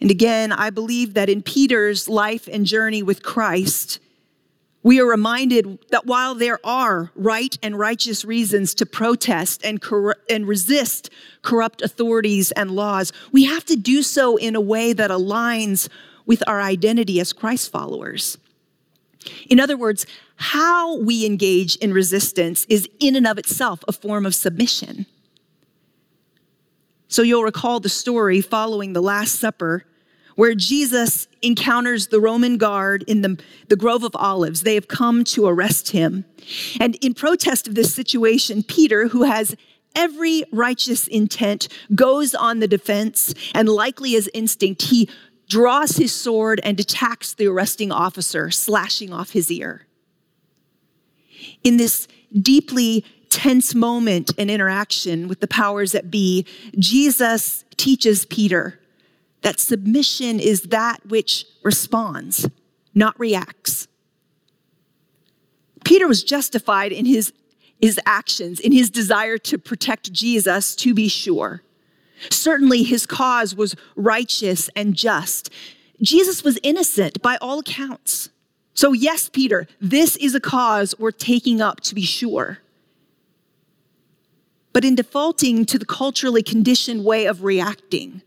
And 0.00 0.10
again, 0.10 0.50
I 0.50 0.70
believe 0.70 1.14
that 1.14 1.28
in 1.28 1.42
Peter's 1.42 2.08
life 2.08 2.48
and 2.50 2.66
journey 2.66 3.04
with 3.04 3.22
Christ, 3.22 4.00
we 4.82 5.00
are 5.00 5.06
reminded 5.06 5.78
that 5.90 6.06
while 6.06 6.34
there 6.34 6.58
are 6.64 7.10
right 7.14 7.56
and 7.62 7.78
righteous 7.78 8.24
reasons 8.24 8.74
to 8.74 8.86
protest 8.86 9.62
and, 9.64 9.80
cor- 9.82 10.16
and 10.28 10.48
resist 10.48 11.10
corrupt 11.42 11.82
authorities 11.82 12.50
and 12.52 12.70
laws, 12.70 13.12
we 13.30 13.44
have 13.44 13.64
to 13.66 13.76
do 13.76 14.02
so 14.02 14.36
in 14.36 14.56
a 14.56 14.60
way 14.60 14.92
that 14.92 15.10
aligns 15.10 15.88
with 16.24 16.42
our 16.46 16.60
identity 16.60 17.20
as 17.20 17.32
Christ 17.32 17.70
followers. 17.70 18.38
In 19.50 19.60
other 19.60 19.76
words, 19.76 20.06
how 20.36 20.96
we 20.96 21.26
engage 21.26 21.76
in 21.76 21.92
resistance 21.92 22.64
is 22.70 22.88
in 22.98 23.16
and 23.16 23.26
of 23.26 23.36
itself 23.36 23.84
a 23.86 23.92
form 23.92 24.24
of 24.24 24.34
submission. 24.34 25.04
So 27.08 27.20
you'll 27.20 27.42
recall 27.42 27.80
the 27.80 27.90
story 27.90 28.40
following 28.40 28.94
the 28.94 29.02
Last 29.02 29.38
Supper 29.38 29.84
where 30.40 30.54
Jesus 30.54 31.28
encounters 31.42 32.06
the 32.06 32.18
Roman 32.18 32.56
guard 32.56 33.04
in 33.06 33.20
the, 33.20 33.38
the 33.68 33.76
Grove 33.76 34.04
of 34.04 34.16
Olives. 34.16 34.62
They 34.62 34.74
have 34.74 34.88
come 34.88 35.22
to 35.24 35.46
arrest 35.46 35.90
him. 35.90 36.24
And 36.80 36.96
in 37.02 37.12
protest 37.12 37.68
of 37.68 37.74
this 37.74 37.94
situation, 37.94 38.62
Peter, 38.62 39.08
who 39.08 39.24
has 39.24 39.54
every 39.94 40.44
righteous 40.50 41.06
intent, 41.08 41.68
goes 41.94 42.34
on 42.34 42.60
the 42.60 42.66
defense, 42.66 43.34
and 43.54 43.68
likely 43.68 44.16
as 44.16 44.30
instinct, 44.32 44.80
he 44.80 45.10
draws 45.46 45.98
his 45.98 46.14
sword 46.14 46.58
and 46.64 46.80
attacks 46.80 47.34
the 47.34 47.46
arresting 47.46 47.92
officer, 47.92 48.50
slashing 48.50 49.12
off 49.12 49.32
his 49.32 49.50
ear. 49.50 49.86
In 51.62 51.76
this 51.76 52.08
deeply 52.32 53.04
tense 53.28 53.74
moment 53.74 54.32
and 54.38 54.50
interaction 54.50 55.28
with 55.28 55.40
the 55.40 55.48
powers 55.48 55.92
that 55.92 56.10
be, 56.10 56.46
Jesus 56.78 57.66
teaches 57.76 58.24
Peter 58.24 58.79
that 59.42 59.58
submission 59.58 60.38
is 60.38 60.62
that 60.64 61.06
which 61.06 61.46
responds, 61.62 62.48
not 62.94 63.18
reacts. 63.18 63.88
Peter 65.84 66.06
was 66.06 66.22
justified 66.22 66.92
in 66.92 67.06
his, 67.06 67.32
his 67.80 67.98
actions, 68.04 68.60
in 68.60 68.72
his 68.72 68.90
desire 68.90 69.38
to 69.38 69.58
protect 69.58 70.12
Jesus, 70.12 70.76
to 70.76 70.94
be 70.94 71.08
sure. 71.08 71.62
Certainly, 72.28 72.82
his 72.82 73.06
cause 73.06 73.54
was 73.54 73.74
righteous 73.96 74.68
and 74.76 74.94
just. 74.94 75.50
Jesus 76.02 76.44
was 76.44 76.58
innocent 76.62 77.22
by 77.22 77.36
all 77.40 77.60
accounts. 77.60 78.28
So, 78.74 78.92
yes, 78.92 79.28
Peter, 79.28 79.66
this 79.80 80.16
is 80.16 80.34
a 80.34 80.40
cause 80.40 80.98
worth 80.98 81.18
taking 81.18 81.60
up 81.60 81.80
to 81.80 81.94
be 81.94 82.02
sure. 82.02 82.58
But 84.72 84.84
in 84.84 84.94
defaulting 84.94 85.64
to 85.66 85.78
the 85.78 85.86
culturally 85.86 86.42
conditioned 86.42 87.04
way 87.04 87.26
of 87.26 87.42
reacting, 87.42 88.22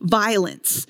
violence. 0.00 0.86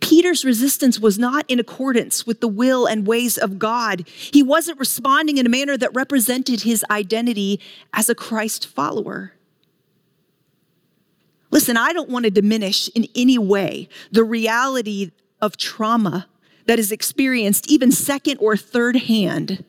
Peter's 0.00 0.44
resistance 0.44 0.98
was 0.98 1.18
not 1.18 1.44
in 1.48 1.60
accordance 1.60 2.26
with 2.26 2.40
the 2.40 2.48
will 2.48 2.86
and 2.86 3.06
ways 3.06 3.36
of 3.36 3.58
God. 3.58 4.08
He 4.08 4.42
wasn't 4.42 4.78
responding 4.78 5.38
in 5.38 5.46
a 5.46 5.50
manner 5.50 5.76
that 5.76 5.94
represented 5.94 6.62
his 6.62 6.84
identity 6.90 7.60
as 7.92 8.08
a 8.08 8.14
Christ 8.14 8.66
follower. 8.66 9.34
Listen, 11.50 11.76
I 11.76 11.92
don't 11.92 12.08
want 12.08 12.24
to 12.24 12.30
diminish 12.30 12.88
in 12.88 13.06
any 13.14 13.38
way 13.38 13.88
the 14.10 14.24
reality 14.24 15.10
of 15.40 15.56
trauma 15.56 16.26
that 16.66 16.78
is 16.78 16.92
experienced, 16.92 17.70
even 17.70 17.90
second 17.90 18.38
or 18.38 18.56
third 18.56 18.96
hand, 18.96 19.64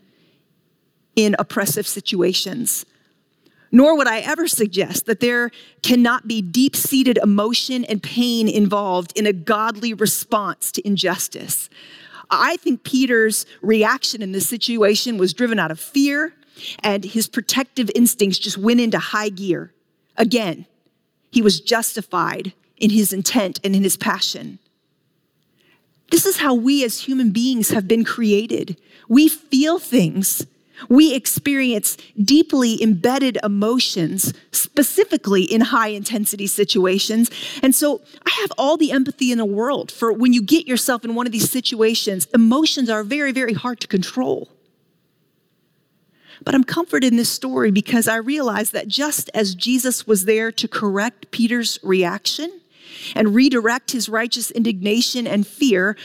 in 1.16 1.36
oppressive 1.40 1.88
situations. 1.88 2.86
Nor 3.72 3.96
would 3.98 4.08
I 4.08 4.20
ever 4.20 4.48
suggest 4.48 5.06
that 5.06 5.22
there 5.22 5.50
cannot 5.82 6.28
be 6.28 6.42
deep 6.42 6.76
seated 6.76 7.18
emotion 7.18 7.86
and 7.86 8.04
pain 8.04 8.50
involved 8.50 9.18
in 9.18 9.26
a 9.26 9.34
godly 9.34 9.94
response 9.94 10.72
to 10.74 10.86
injustice. 10.86 11.70
I 12.30 12.58
think 12.58 12.84
Peter's 12.84 13.46
reaction 13.62 14.22
in 14.22 14.32
this 14.32 14.48
situation 14.48 15.18
was 15.18 15.34
driven 15.34 15.60
out 15.60 15.72
of 15.72 15.80
fear, 15.80 16.34
and 16.80 17.04
his 17.04 17.28
protective 17.28 17.90
instincts 17.96 18.40
just 18.40 18.58
went 18.58 18.82
into 18.82 19.00
high 19.00 19.30
gear. 19.30 19.74
Again, 20.18 20.66
he 21.32 21.42
was 21.42 21.62
justified 21.62 22.54
in 22.78 22.90
his 22.90 23.14
intent 23.14 23.60
and 23.64 23.76
in 23.76 23.84
his 23.84 23.98
passion. 23.98 24.60
This 26.10 26.26
is 26.26 26.38
how 26.38 26.54
we 26.54 26.84
as 26.84 27.02
human 27.02 27.32
beings 27.32 27.70
have 27.70 27.88
been 27.88 28.04
created. 28.04 28.78
We 29.08 29.30
feel 29.30 29.80
things. 29.80 30.46
We 30.90 31.14
experience 31.16 31.98
deeply 32.22 32.82
embedded 32.82 33.38
emotions, 33.44 34.34
specifically 34.52 35.44
in 35.44 35.62
high 35.62 35.90
intensity 35.90 36.48
situations. 36.48 37.30
And 37.62 37.76
so 37.76 38.02
I 38.26 38.32
have 38.42 38.52
all 38.58 38.78
the 38.78 38.92
empathy 38.92 39.32
in 39.32 39.38
the 39.38 39.46
world 39.46 39.92
for 39.92 40.12
when 40.12 40.34
you 40.34 40.42
get 40.42 40.68
yourself 40.68 41.06
in 41.06 41.16
one 41.16 41.26
of 41.26 41.32
these 41.32 41.50
situations, 41.50 42.28
emotions 42.34 42.90
are 42.90 43.04
very, 43.04 43.32
very 43.32 43.54
hard 43.54 43.80
to 43.82 43.88
control. 43.88 44.50
But 46.44 46.56
I'm 46.56 46.64
comforted 46.64 47.12
in 47.12 47.18
this 47.18 47.30
story 47.30 47.72
because 47.72 48.08
I 48.08 48.16
realize 48.16 48.72
that 48.72 48.88
just 48.88 49.30
as 49.34 49.54
Jesus 49.54 50.08
was 50.08 50.26
there 50.26 50.52
to 50.54 50.68
correct 50.68 51.30
Peter's 51.32 51.78
reaction 51.84 52.62
and 53.16 53.36
redirect 53.36 53.92
his 53.92 54.10
righteous 54.10 54.50
indignation 54.52 55.28
and 55.28 55.46
fear, 55.46 55.96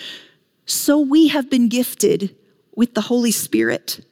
so 0.67 0.99
we 0.99 1.29
have 1.29 1.49
been 1.49 1.69
gifted 1.69 2.37
with 2.75 2.95
the 2.95 3.03
Holy 3.03 3.31
Spirit 3.31 4.05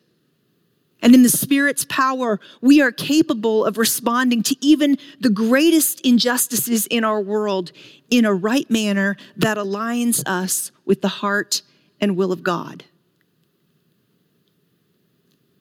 and 1.04 1.14
in 1.14 1.22
the 1.22 1.28
Spirit's 1.28 1.84
power, 1.84 2.40
we 2.62 2.80
are 2.80 2.90
capable 2.90 3.66
of 3.66 3.76
responding 3.76 4.42
to 4.44 4.56
even 4.64 4.96
the 5.20 5.28
greatest 5.28 6.00
injustices 6.00 6.86
in 6.86 7.04
our 7.04 7.20
world 7.20 7.72
in 8.08 8.24
a 8.24 8.32
right 8.32 8.68
manner 8.70 9.18
that 9.36 9.58
aligns 9.58 10.22
us 10.26 10.72
with 10.86 11.02
the 11.02 11.08
heart 11.08 11.60
and 12.00 12.16
will 12.16 12.32
of 12.32 12.42
God. 12.42 12.84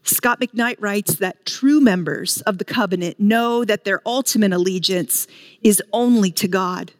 Scot 0.03 0.39
McKnight 0.39 0.77
writes 0.79 1.15
that 1.15 1.45
true 1.45 1.82
members 1.82 2.39
of 2.43 2.58
the 2.58 2.65
covenant 2.65 3.19
know 3.19 3.65
that 3.65 3.84
their 3.84 4.01
ultimate 4.06 4.53
allegiance 4.53 5.27
is 5.62 5.84
only 5.91 6.32
to 6.32 6.47
God. 6.47 6.93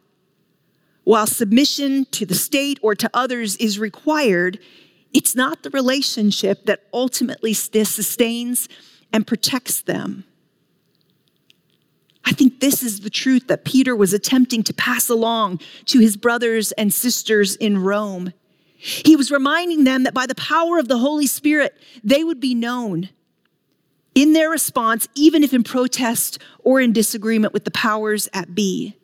While 1.04 1.26
submission 1.26 2.04
to 2.10 2.26
the 2.26 2.34
state 2.34 2.78
or 2.82 2.94
to 2.94 3.08
others 3.14 3.56
is 3.56 3.78
required, 3.78 4.58
it's 5.14 5.36
not 5.36 5.62
the 5.62 5.70
relationship 5.70 6.66
that 6.66 6.82
ultimately 6.92 7.54
sustains 7.54 8.68
and 9.12 9.26
protects 9.26 9.80
them. 9.80 10.24
I 12.24 12.32
think 12.32 12.60
this 12.60 12.82
is 12.82 13.00
the 13.00 13.10
truth 13.10 13.46
that 13.46 13.64
Peter 13.64 13.94
was 13.94 14.12
attempting 14.12 14.62
to 14.64 14.74
pass 14.74 15.08
along 15.08 15.60
to 15.86 16.00
his 16.00 16.16
brothers 16.16 16.72
and 16.72 16.92
sisters 16.92 17.54
in 17.56 17.78
Rome. 17.78 18.32
He 18.76 19.14
was 19.14 19.30
reminding 19.30 19.84
them 19.84 20.02
that 20.02 20.14
by 20.14 20.26
the 20.26 20.34
power 20.34 20.78
of 20.78 20.88
the 20.88 20.98
Holy 20.98 21.26
Spirit, 21.26 21.74
they 22.02 22.24
would 22.24 22.40
be 22.40 22.54
known 22.54 23.10
in 24.14 24.32
their 24.32 24.50
response, 24.50 25.08
even 25.14 25.42
if 25.42 25.52
in 25.52 25.62
protest 25.62 26.38
or 26.60 26.80
in 26.80 26.92
disagreement 26.92 27.52
with 27.52 27.64
the 27.64 27.70
powers 27.70 28.28
at 28.32 28.54
be. 28.54 28.96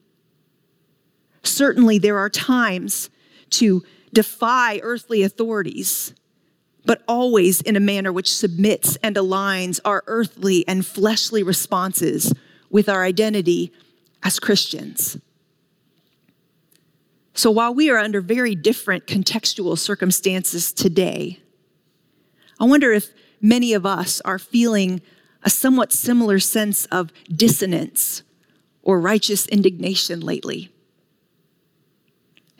Certainly, 1.42 1.98
there 1.98 2.18
are 2.18 2.28
times 2.28 3.10
to 3.50 3.84
defy 4.12 4.80
earthly 4.82 5.22
authorities, 5.22 6.14
but 6.84 7.02
always 7.06 7.60
in 7.60 7.76
a 7.76 7.80
manner 7.80 8.12
which 8.12 8.34
submits 8.34 8.96
and 9.02 9.16
aligns 9.16 9.80
our 9.84 10.02
earthly 10.06 10.66
and 10.66 10.84
fleshly 10.84 11.42
responses 11.42 12.32
with 12.70 12.88
our 12.88 13.04
identity 13.04 13.72
as 14.22 14.38
Christians. 14.38 15.18
So 17.34 17.50
while 17.50 17.74
we 17.74 17.90
are 17.90 17.98
under 17.98 18.20
very 18.20 18.54
different 18.54 19.06
contextual 19.06 19.78
circumstances 19.78 20.72
today, 20.72 21.40
I 22.58 22.64
wonder 22.64 22.92
if 22.92 23.10
many 23.40 23.72
of 23.72 23.86
us 23.86 24.20
are 24.22 24.38
feeling 24.38 25.00
a 25.42 25.48
somewhat 25.50 25.92
similar 25.92 26.38
sense 26.38 26.84
of 26.86 27.12
dissonance 27.34 28.22
or 28.82 29.00
righteous 29.00 29.46
indignation 29.46 30.20
lately. 30.20 30.70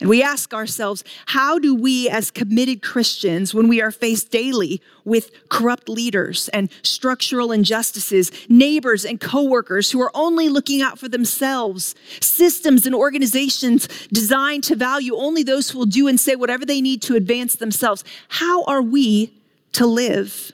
And 0.01 0.09
we 0.09 0.23
ask 0.23 0.51
ourselves, 0.51 1.03
how 1.27 1.59
do 1.59 1.75
we 1.75 2.09
as 2.09 2.31
committed 2.31 2.81
Christians, 2.81 3.53
when 3.53 3.67
we 3.67 3.79
are 3.81 3.91
faced 3.91 4.31
daily 4.31 4.81
with 5.05 5.29
corrupt 5.47 5.87
leaders 5.87 6.49
and 6.49 6.71
structural 6.81 7.51
injustices, 7.51 8.31
neighbors 8.49 9.05
and 9.05 9.21
coworkers 9.21 9.91
who 9.91 10.01
are 10.01 10.11
only 10.15 10.49
looking 10.49 10.81
out 10.81 10.97
for 10.97 11.07
themselves, 11.07 11.93
systems 12.19 12.87
and 12.87 12.95
organizations 12.95 13.87
designed 14.11 14.63
to 14.63 14.75
value 14.75 15.15
only 15.15 15.43
those 15.43 15.69
who 15.69 15.77
will 15.77 15.85
do 15.85 16.07
and 16.07 16.19
say 16.19 16.35
whatever 16.35 16.65
they 16.65 16.81
need 16.81 17.03
to 17.03 17.15
advance 17.15 17.55
themselves, 17.55 18.03
how 18.27 18.63
are 18.63 18.81
we 18.81 19.31
to 19.73 19.85
live? 19.85 20.51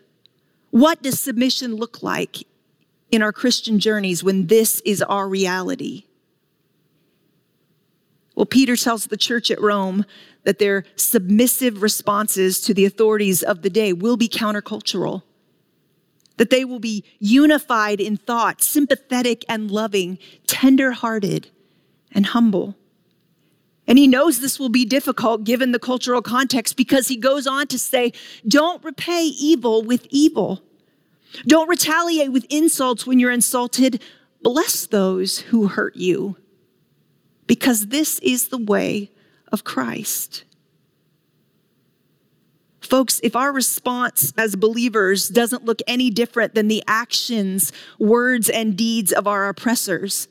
What 0.71 1.01
does 1.01 1.21
submission 1.21 1.75
look 1.75 2.03
like 2.03 2.45
in 3.11 3.21
our 3.21 3.31
Christian 3.31 3.79
journeys 3.79 4.25
when 4.25 4.47
this 4.47 4.81
is 4.81 5.01
our 5.01 5.29
reality? 5.29 6.06
Well, 8.37 8.45
Peter 8.45 8.75
tells 8.75 9.07
the 9.07 9.17
church 9.17 9.49
at 9.49 9.59
Rome 9.59 10.05
that 10.43 10.59
their 10.59 10.83
submissive 10.95 11.81
responses 11.81 12.61
to 12.61 12.73
the 12.73 12.85
authorities 12.85 13.41
of 13.41 13.63
the 13.63 13.69
day 13.71 13.93
will 13.93 14.15
be 14.15 14.29
countercultural, 14.29 15.23
that 16.37 16.51
they 16.51 16.63
will 16.63 16.79
be 16.79 17.03
unified 17.17 17.99
in 17.99 18.15
thought, 18.15 18.61
sympathetic 18.61 19.43
and 19.49 19.71
loving, 19.71 20.19
tender-hearted 20.45 21.49
and 22.11 22.27
humble. 22.27 22.75
And 23.87 23.97
he 23.97 24.05
knows 24.05 24.39
this 24.39 24.59
will 24.59 24.69
be 24.69 24.85
difficult 24.85 25.43
given 25.43 25.71
the 25.71 25.79
cultural 25.79 26.21
context 26.21 26.77
because 26.77 27.07
he 27.07 27.17
goes 27.17 27.47
on 27.47 27.65
to 27.67 27.79
say, 27.79 28.13
don't 28.47 28.83
repay 28.83 29.23
evil 29.23 29.81
with 29.81 30.05
evil. 30.11 30.61
Don't 31.47 31.67
retaliate 31.67 32.31
with 32.31 32.45
insults 32.51 33.07
when 33.07 33.17
you're 33.17 33.31
insulted. 33.31 33.99
Bless 34.43 34.85
those 34.85 35.39
who 35.39 35.69
hurt 35.69 35.95
you 35.95 36.37
because 37.47 37.87
this 37.87 38.19
is 38.19 38.49
the 38.49 38.57
way 38.57 39.09
of 39.51 39.63
Christ. 39.63 40.43
Folks, 42.81 43.19
if 43.23 43.35
our 43.35 43.51
response 43.51 44.33
as 44.37 44.55
believers 44.55 45.27
doesn't 45.27 45.65
look 45.65 45.81
any 45.87 46.09
different 46.09 46.55
than 46.55 46.67
the 46.67 46.83
actions, 46.87 47.73
words, 47.99 48.49
and 48.49 48.77
deeds 48.77 49.11
of 49.11 49.27
our 49.27 49.49
oppressors, 49.49 50.27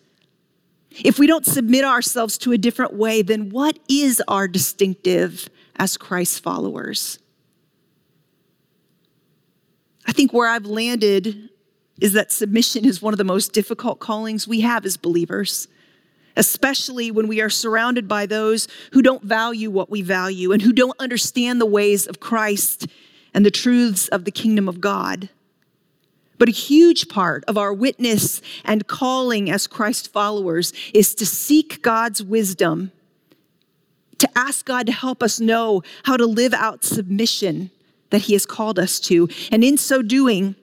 if 1.05 1.19
we 1.19 1.27
don't 1.27 1.45
submit 1.45 1.85
ourselves 1.85 2.39
to 2.39 2.53
a 2.53 2.59
different 2.59 2.95
way, 2.95 3.21
then 3.21 3.51
what 3.51 3.79
is 3.89 4.23
our 4.29 4.49
distinctive 4.49 5.49
as 5.77 5.99
Christ 5.99 6.43
followers? 6.43 7.19
I 10.07 10.13
think 10.13 10.33
where 10.33 10.49
I've 10.49 10.67
landed 10.67 11.51
is 12.01 12.15
that 12.15 12.33
submission 12.33 12.85
is 12.87 13.03
one 13.03 13.13
of 13.13 13.19
the 13.19 13.25
most 13.25 13.53
difficult 13.53 14.01
callings 14.01 14.49
we 14.49 14.61
have 14.61 14.87
as 14.87 14.97
believers 14.97 15.69
especially 16.37 17.11
when 17.11 17.29
we 17.29 17.41
are 17.41 17.51
surrounded 17.51 18.07
by 18.07 18.27
those 18.27 18.69
who 18.93 19.03
don't 19.03 19.23
value 19.23 19.71
what 19.71 19.91
we 19.91 20.03
value 20.03 20.53
and 20.53 20.63
who 20.63 20.73
don't 20.73 20.99
understand 20.99 21.61
the 21.61 21.67
ways 21.67 22.07
of 22.07 22.21
Christ 22.21 22.87
and 23.35 23.45
the 23.45 23.51
truths 23.51 24.09
of 24.09 24.25
the 24.25 24.31
kingdom 24.31 24.69
of 24.69 24.81
God. 24.81 25.29
But 26.39 26.49
a 26.49 26.53
huge 26.53 27.09
part 27.09 27.45
of 27.49 27.57
our 27.57 27.73
witness 27.73 28.43
and 28.65 28.87
calling 28.87 29.51
as 29.51 29.67
Christ 29.67 30.13
followers 30.13 30.73
is 30.93 31.15
to 31.15 31.27
seek 31.27 31.83
God's 31.83 32.23
wisdom, 32.23 32.93
to 34.19 34.29
ask 34.37 34.65
God 34.67 34.87
to 34.87 34.93
help 34.93 35.23
us 35.23 35.41
know 35.41 35.83
how 36.05 36.17
to 36.17 36.27
live 36.27 36.53
out 36.53 36.85
submission 36.85 37.71
that 38.11 38.23
He 38.23 38.35
has 38.35 38.47
called 38.47 38.79
us 38.79 39.01
to. 39.01 39.29
And 39.51 39.65
in 39.65 39.79
so 39.79 40.03
doing, 40.03 40.57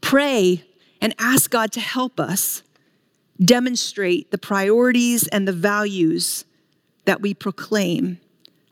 pray 0.00 0.64
and 1.00 1.14
ask 1.18 1.50
God 1.50 1.72
to 1.72 1.80
help 1.80 2.20
us 2.20 2.62
demonstrate 3.44 4.30
the 4.30 4.38
priorities 4.38 5.26
and 5.28 5.46
the 5.46 5.52
values 5.52 6.44
that 7.04 7.20
we 7.20 7.34
proclaim 7.34 8.20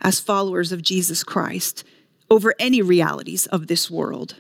as 0.00 0.20
followers 0.20 0.72
of 0.72 0.82
Jesus 0.82 1.24
Christ 1.24 1.84
over 2.30 2.54
any 2.58 2.80
realities 2.80 3.46
of 3.46 3.66
this 3.66 3.90
world. 3.90 4.36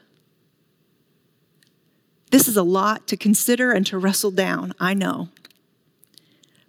This 2.30 2.46
is 2.46 2.56
a 2.56 2.62
lot 2.62 3.08
to 3.08 3.16
consider 3.16 3.72
and 3.72 3.84
to 3.86 3.98
wrestle 3.98 4.30
down, 4.30 4.72
I 4.78 4.94
know. 4.94 5.28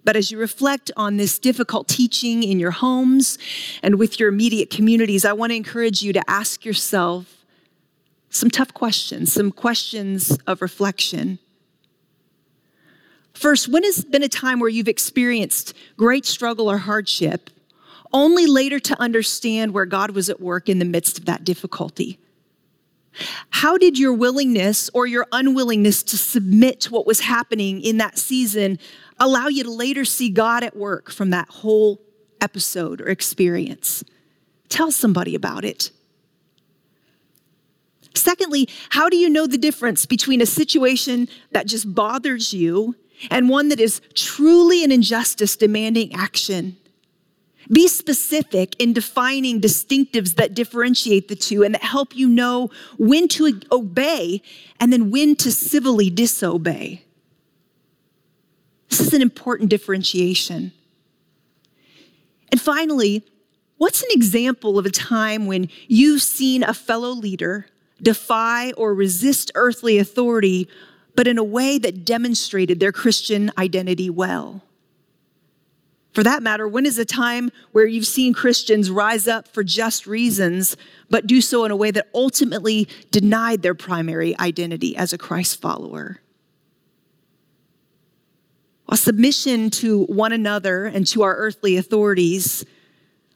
But 0.04 0.16
as 0.16 0.32
you 0.32 0.38
reflect 0.38 0.90
on 0.96 1.16
this 1.16 1.38
difficult 1.38 1.86
teaching 1.86 2.42
in 2.42 2.58
your 2.58 2.72
homes 2.72 3.38
and 3.82 3.98
with 3.98 4.18
your 4.18 4.28
immediate 4.28 4.68
communities, 4.68 5.24
I 5.24 5.32
want 5.32 5.50
to 5.50 5.56
encourage 5.56 6.02
you 6.02 6.12
to 6.12 6.22
ask 6.28 6.64
yourself 6.64 7.44
some 8.28 8.50
tough 8.50 8.74
questions, 8.74 9.32
some 9.32 9.52
questions 9.52 10.36
of 10.46 10.60
reflection. 10.60 11.38
First, 13.34 13.68
when 13.68 13.82
has 13.84 14.04
been 14.04 14.22
a 14.22 14.28
time 14.28 14.60
where 14.60 14.68
you've 14.68 14.88
experienced 14.88 15.74
great 15.96 16.26
struggle 16.26 16.70
or 16.70 16.78
hardship, 16.78 17.50
only 18.12 18.46
later 18.46 18.78
to 18.78 19.00
understand 19.00 19.72
where 19.72 19.86
God 19.86 20.10
was 20.10 20.28
at 20.28 20.40
work 20.40 20.68
in 20.68 20.78
the 20.78 20.84
midst 20.84 21.18
of 21.18 21.24
that 21.24 21.44
difficulty? 21.44 22.18
How 23.50 23.76
did 23.76 23.98
your 23.98 24.12
willingness 24.12 24.90
or 24.94 25.06
your 25.06 25.26
unwillingness 25.32 26.02
to 26.04 26.18
submit 26.18 26.80
to 26.82 26.92
what 26.92 27.06
was 27.06 27.20
happening 27.20 27.82
in 27.82 27.98
that 27.98 28.18
season 28.18 28.78
allow 29.18 29.48
you 29.48 29.64
to 29.64 29.70
later 29.70 30.04
see 30.04 30.30
God 30.30 30.64
at 30.64 30.76
work 30.76 31.10
from 31.10 31.30
that 31.30 31.48
whole 31.48 32.00
episode 32.40 33.00
or 33.00 33.08
experience? 33.08 34.02
Tell 34.68 34.90
somebody 34.90 35.34
about 35.34 35.64
it. 35.64 35.90
Secondly, 38.14 38.68
how 38.90 39.08
do 39.08 39.16
you 39.16 39.28
know 39.28 39.46
the 39.46 39.58
difference 39.58 40.06
between 40.06 40.40
a 40.40 40.46
situation 40.46 41.28
that 41.50 41.66
just 41.66 41.94
bothers 41.94 42.52
you 42.52 42.94
and 43.30 43.48
one 43.48 43.68
that 43.68 43.80
is 43.80 44.00
truly 44.14 44.84
an 44.84 44.92
injustice 44.92 45.56
demanding 45.56 46.14
action? 46.14 46.76
Be 47.70 47.86
specific 47.86 48.74
in 48.80 48.92
defining 48.92 49.60
distinctives 49.60 50.34
that 50.34 50.54
differentiate 50.54 51.28
the 51.28 51.36
two 51.36 51.62
and 51.62 51.74
that 51.74 51.82
help 51.82 52.14
you 52.16 52.28
know 52.28 52.70
when 52.98 53.28
to 53.28 53.60
obey 53.70 54.42
and 54.80 54.92
then 54.92 55.10
when 55.10 55.36
to 55.36 55.52
civilly 55.52 56.10
disobey. 56.10 57.04
This 58.88 59.00
is 59.00 59.14
an 59.14 59.22
important 59.22 59.70
differentiation. 59.70 60.72
And 62.50 62.60
finally, 62.60 63.24
what's 63.78 64.02
an 64.02 64.10
example 64.10 64.78
of 64.78 64.84
a 64.84 64.90
time 64.90 65.46
when 65.46 65.68
you've 65.86 66.20
seen 66.20 66.62
a 66.62 66.74
fellow 66.74 67.10
leader 67.10 67.66
defy 68.02 68.72
or 68.72 68.92
resist 68.92 69.50
earthly 69.54 69.96
authority, 69.96 70.68
but 71.14 71.26
in 71.26 71.38
a 71.38 71.44
way 71.44 71.78
that 71.78 72.04
demonstrated 72.04 72.80
their 72.80 72.92
Christian 72.92 73.50
identity 73.58 74.10
well? 74.10 74.62
For 76.12 76.22
that 76.22 76.42
matter, 76.42 76.68
when 76.68 76.84
is 76.84 76.98
a 76.98 77.06
time 77.06 77.50
where 77.72 77.86
you've 77.86 78.06
seen 78.06 78.34
Christians 78.34 78.90
rise 78.90 79.26
up 79.26 79.48
for 79.48 79.64
just 79.64 80.06
reasons, 80.06 80.76
but 81.08 81.26
do 81.26 81.40
so 81.40 81.64
in 81.64 81.70
a 81.70 81.76
way 81.76 81.90
that 81.90 82.08
ultimately 82.14 82.86
denied 83.10 83.62
their 83.62 83.74
primary 83.74 84.38
identity 84.38 84.94
as 84.94 85.12
a 85.14 85.18
Christ 85.18 85.60
follower? 85.60 86.20
While 88.84 88.98
submission 88.98 89.70
to 89.70 90.04
one 90.04 90.32
another 90.32 90.84
and 90.84 91.06
to 91.08 91.22
our 91.22 91.34
earthly 91.36 91.78
authorities 91.78 92.62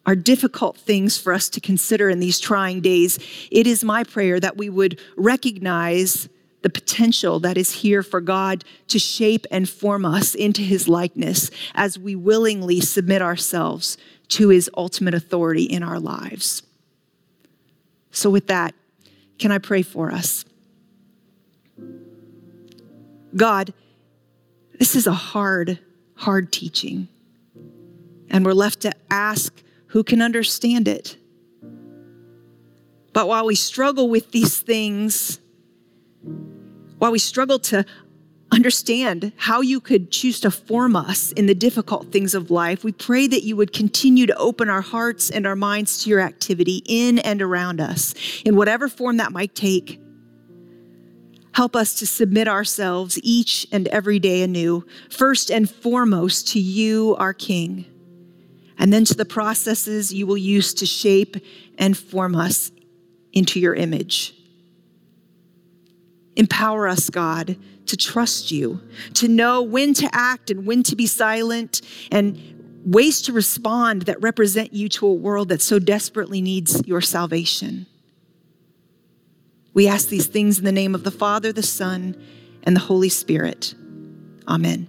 are 0.05 0.15
difficult 0.15 0.77
things 0.77 1.17
for 1.17 1.33
us 1.33 1.49
to 1.49 1.63
consider 1.63 2.11
in 2.11 2.21
these 2.21 2.39
trying 2.39 2.83
days, 2.83 3.19
it 3.51 3.67
is 3.67 3.83
my 3.83 4.05
prayer 4.05 4.39
that 4.39 4.59
we 4.59 4.69
would 4.69 5.01
recognize 5.17 6.29
the 6.63 6.71
potential 6.71 7.39
that 7.41 7.57
is 7.57 7.73
here 7.73 8.03
for 8.03 8.21
God 8.21 8.65
to 8.89 8.99
shape 8.99 9.47
and 9.51 9.69
form 9.69 10.05
us 10.05 10.35
into 10.35 10.63
his 10.63 10.89
likeness 10.89 11.51
as 11.75 11.99
we 11.99 12.15
willingly 12.15 12.81
submit 12.81 13.23
ourselves 13.23 13.97
to 14.29 14.49
his 14.49 14.71
ultimate 14.77 15.15
authority 15.15 15.65
in 15.65 15.83
our 15.83 16.01
lives. 16.01 16.63
So, 18.11 18.31
with 18.31 18.47
that, 18.49 18.75
can 19.39 19.53
I 19.53 19.59
pray 19.59 19.83
for 19.83 20.11
us? 20.11 20.45
God, 23.37 23.75
this 24.79 24.97
is 24.97 25.07
a 25.07 25.13
hard, 25.13 25.79
hard 26.15 26.51
teaching. 26.53 27.09
And 28.31 28.45
we're 28.45 28.55
left 28.55 28.81
to 28.81 28.93
ask 29.11 29.63
who 29.89 30.03
can 30.03 30.23
understand 30.23 30.89
it. 30.89 31.17
But 33.13 33.29
while 33.29 33.47
we 33.47 33.55
struggle 33.55 34.09
with 34.09 34.33
these 34.33 34.59
things, 34.59 35.41
while 36.99 37.13
we 37.13 37.19
struggle 37.19 37.59
to 37.59 37.85
understand 38.53 39.33
how 39.37 39.61
you 39.61 39.81
could 39.81 40.11
choose 40.11 40.41
to 40.41 40.51
form 40.51 40.95
us 40.95 41.33
in 41.33 41.47
the 41.47 41.55
difficult 41.55 42.13
things 42.13 42.35
of 42.35 42.51
life, 42.51 42.85
we 42.85 42.93
pray 42.93 43.27
that 43.27 43.43
you 43.43 43.57
would 43.57 43.73
continue 43.73 44.27
to 44.27 44.37
open 44.37 44.71
our 44.71 44.81
hearts 44.81 45.31
and 45.31 45.47
our 45.47 45.57
minds 45.57 46.03
to 46.05 46.11
your 46.11 46.21
activity 46.21 46.83
in 46.87 47.19
and 47.19 47.43
around 47.43 47.81
us, 47.81 48.15
in 48.45 48.57
whatever 48.57 48.89
form 48.89 49.17
that 49.17 49.33
might 49.33 49.55
take. 49.55 50.01
Help 51.53 51.75
us 51.75 51.95
to 51.95 52.07
submit 52.07 52.47
ourselves 52.47 53.19
each 53.23 53.67
and 53.73 53.89
every 53.89 54.19
day 54.19 54.43
anew, 54.43 54.85
first 55.11 55.51
and 55.51 55.69
foremost 55.69 56.49
to 56.49 56.61
you, 56.61 57.17
our 57.19 57.33
King, 57.33 57.87
and 58.79 58.93
then 58.93 59.05
to 59.07 59.15
the 59.15 59.25
processes 59.25 60.13
you 60.13 60.27
will 60.27 60.37
use 60.37 60.75
to 60.75 60.87
shape 60.87 61.37
and 61.79 61.97
form 61.97 62.37
us 62.37 62.71
into 63.33 63.59
your 63.59 63.75
image. 63.75 64.36
Empower 66.37 66.87
us, 66.87 67.11
God, 67.11 67.57
to 67.87 67.97
trust 67.97 68.51
you, 68.51 68.81
to 69.15 69.29
know 69.29 69.63
when 69.63 69.95
to 69.95 70.09
act 70.13 70.51
and 70.51 70.67
when 70.67 70.83
to 70.85 70.97
be 70.97 71.07
silent, 71.07 71.81
and 72.11 72.83
ways 72.85 73.23
to 73.23 73.33
respond 73.33 74.03
that 74.03 74.21
represent 74.23 74.73
you 74.73 74.89
to 74.89 75.07
a 75.07 75.13
world 75.13 75.49
that 75.49 75.61
so 75.61 75.79
desperately 75.79 76.41
needs 76.41 76.87
your 76.87 77.01
salvation. 77.01 77.87
We 79.75 79.89
ask 79.89 80.09
these 80.09 80.27
things 80.27 80.59
in 80.59 80.65
the 80.65 80.73
name 80.73 80.95
of 80.95 81.05
the 81.05 81.11
Father, 81.11 81.53
the 81.53 81.63
Son, 81.63 82.17
and 82.63 82.75
the 82.75 82.81
Holy 82.81 83.09
Spirit. 83.09 83.75
Amen. 84.49 84.89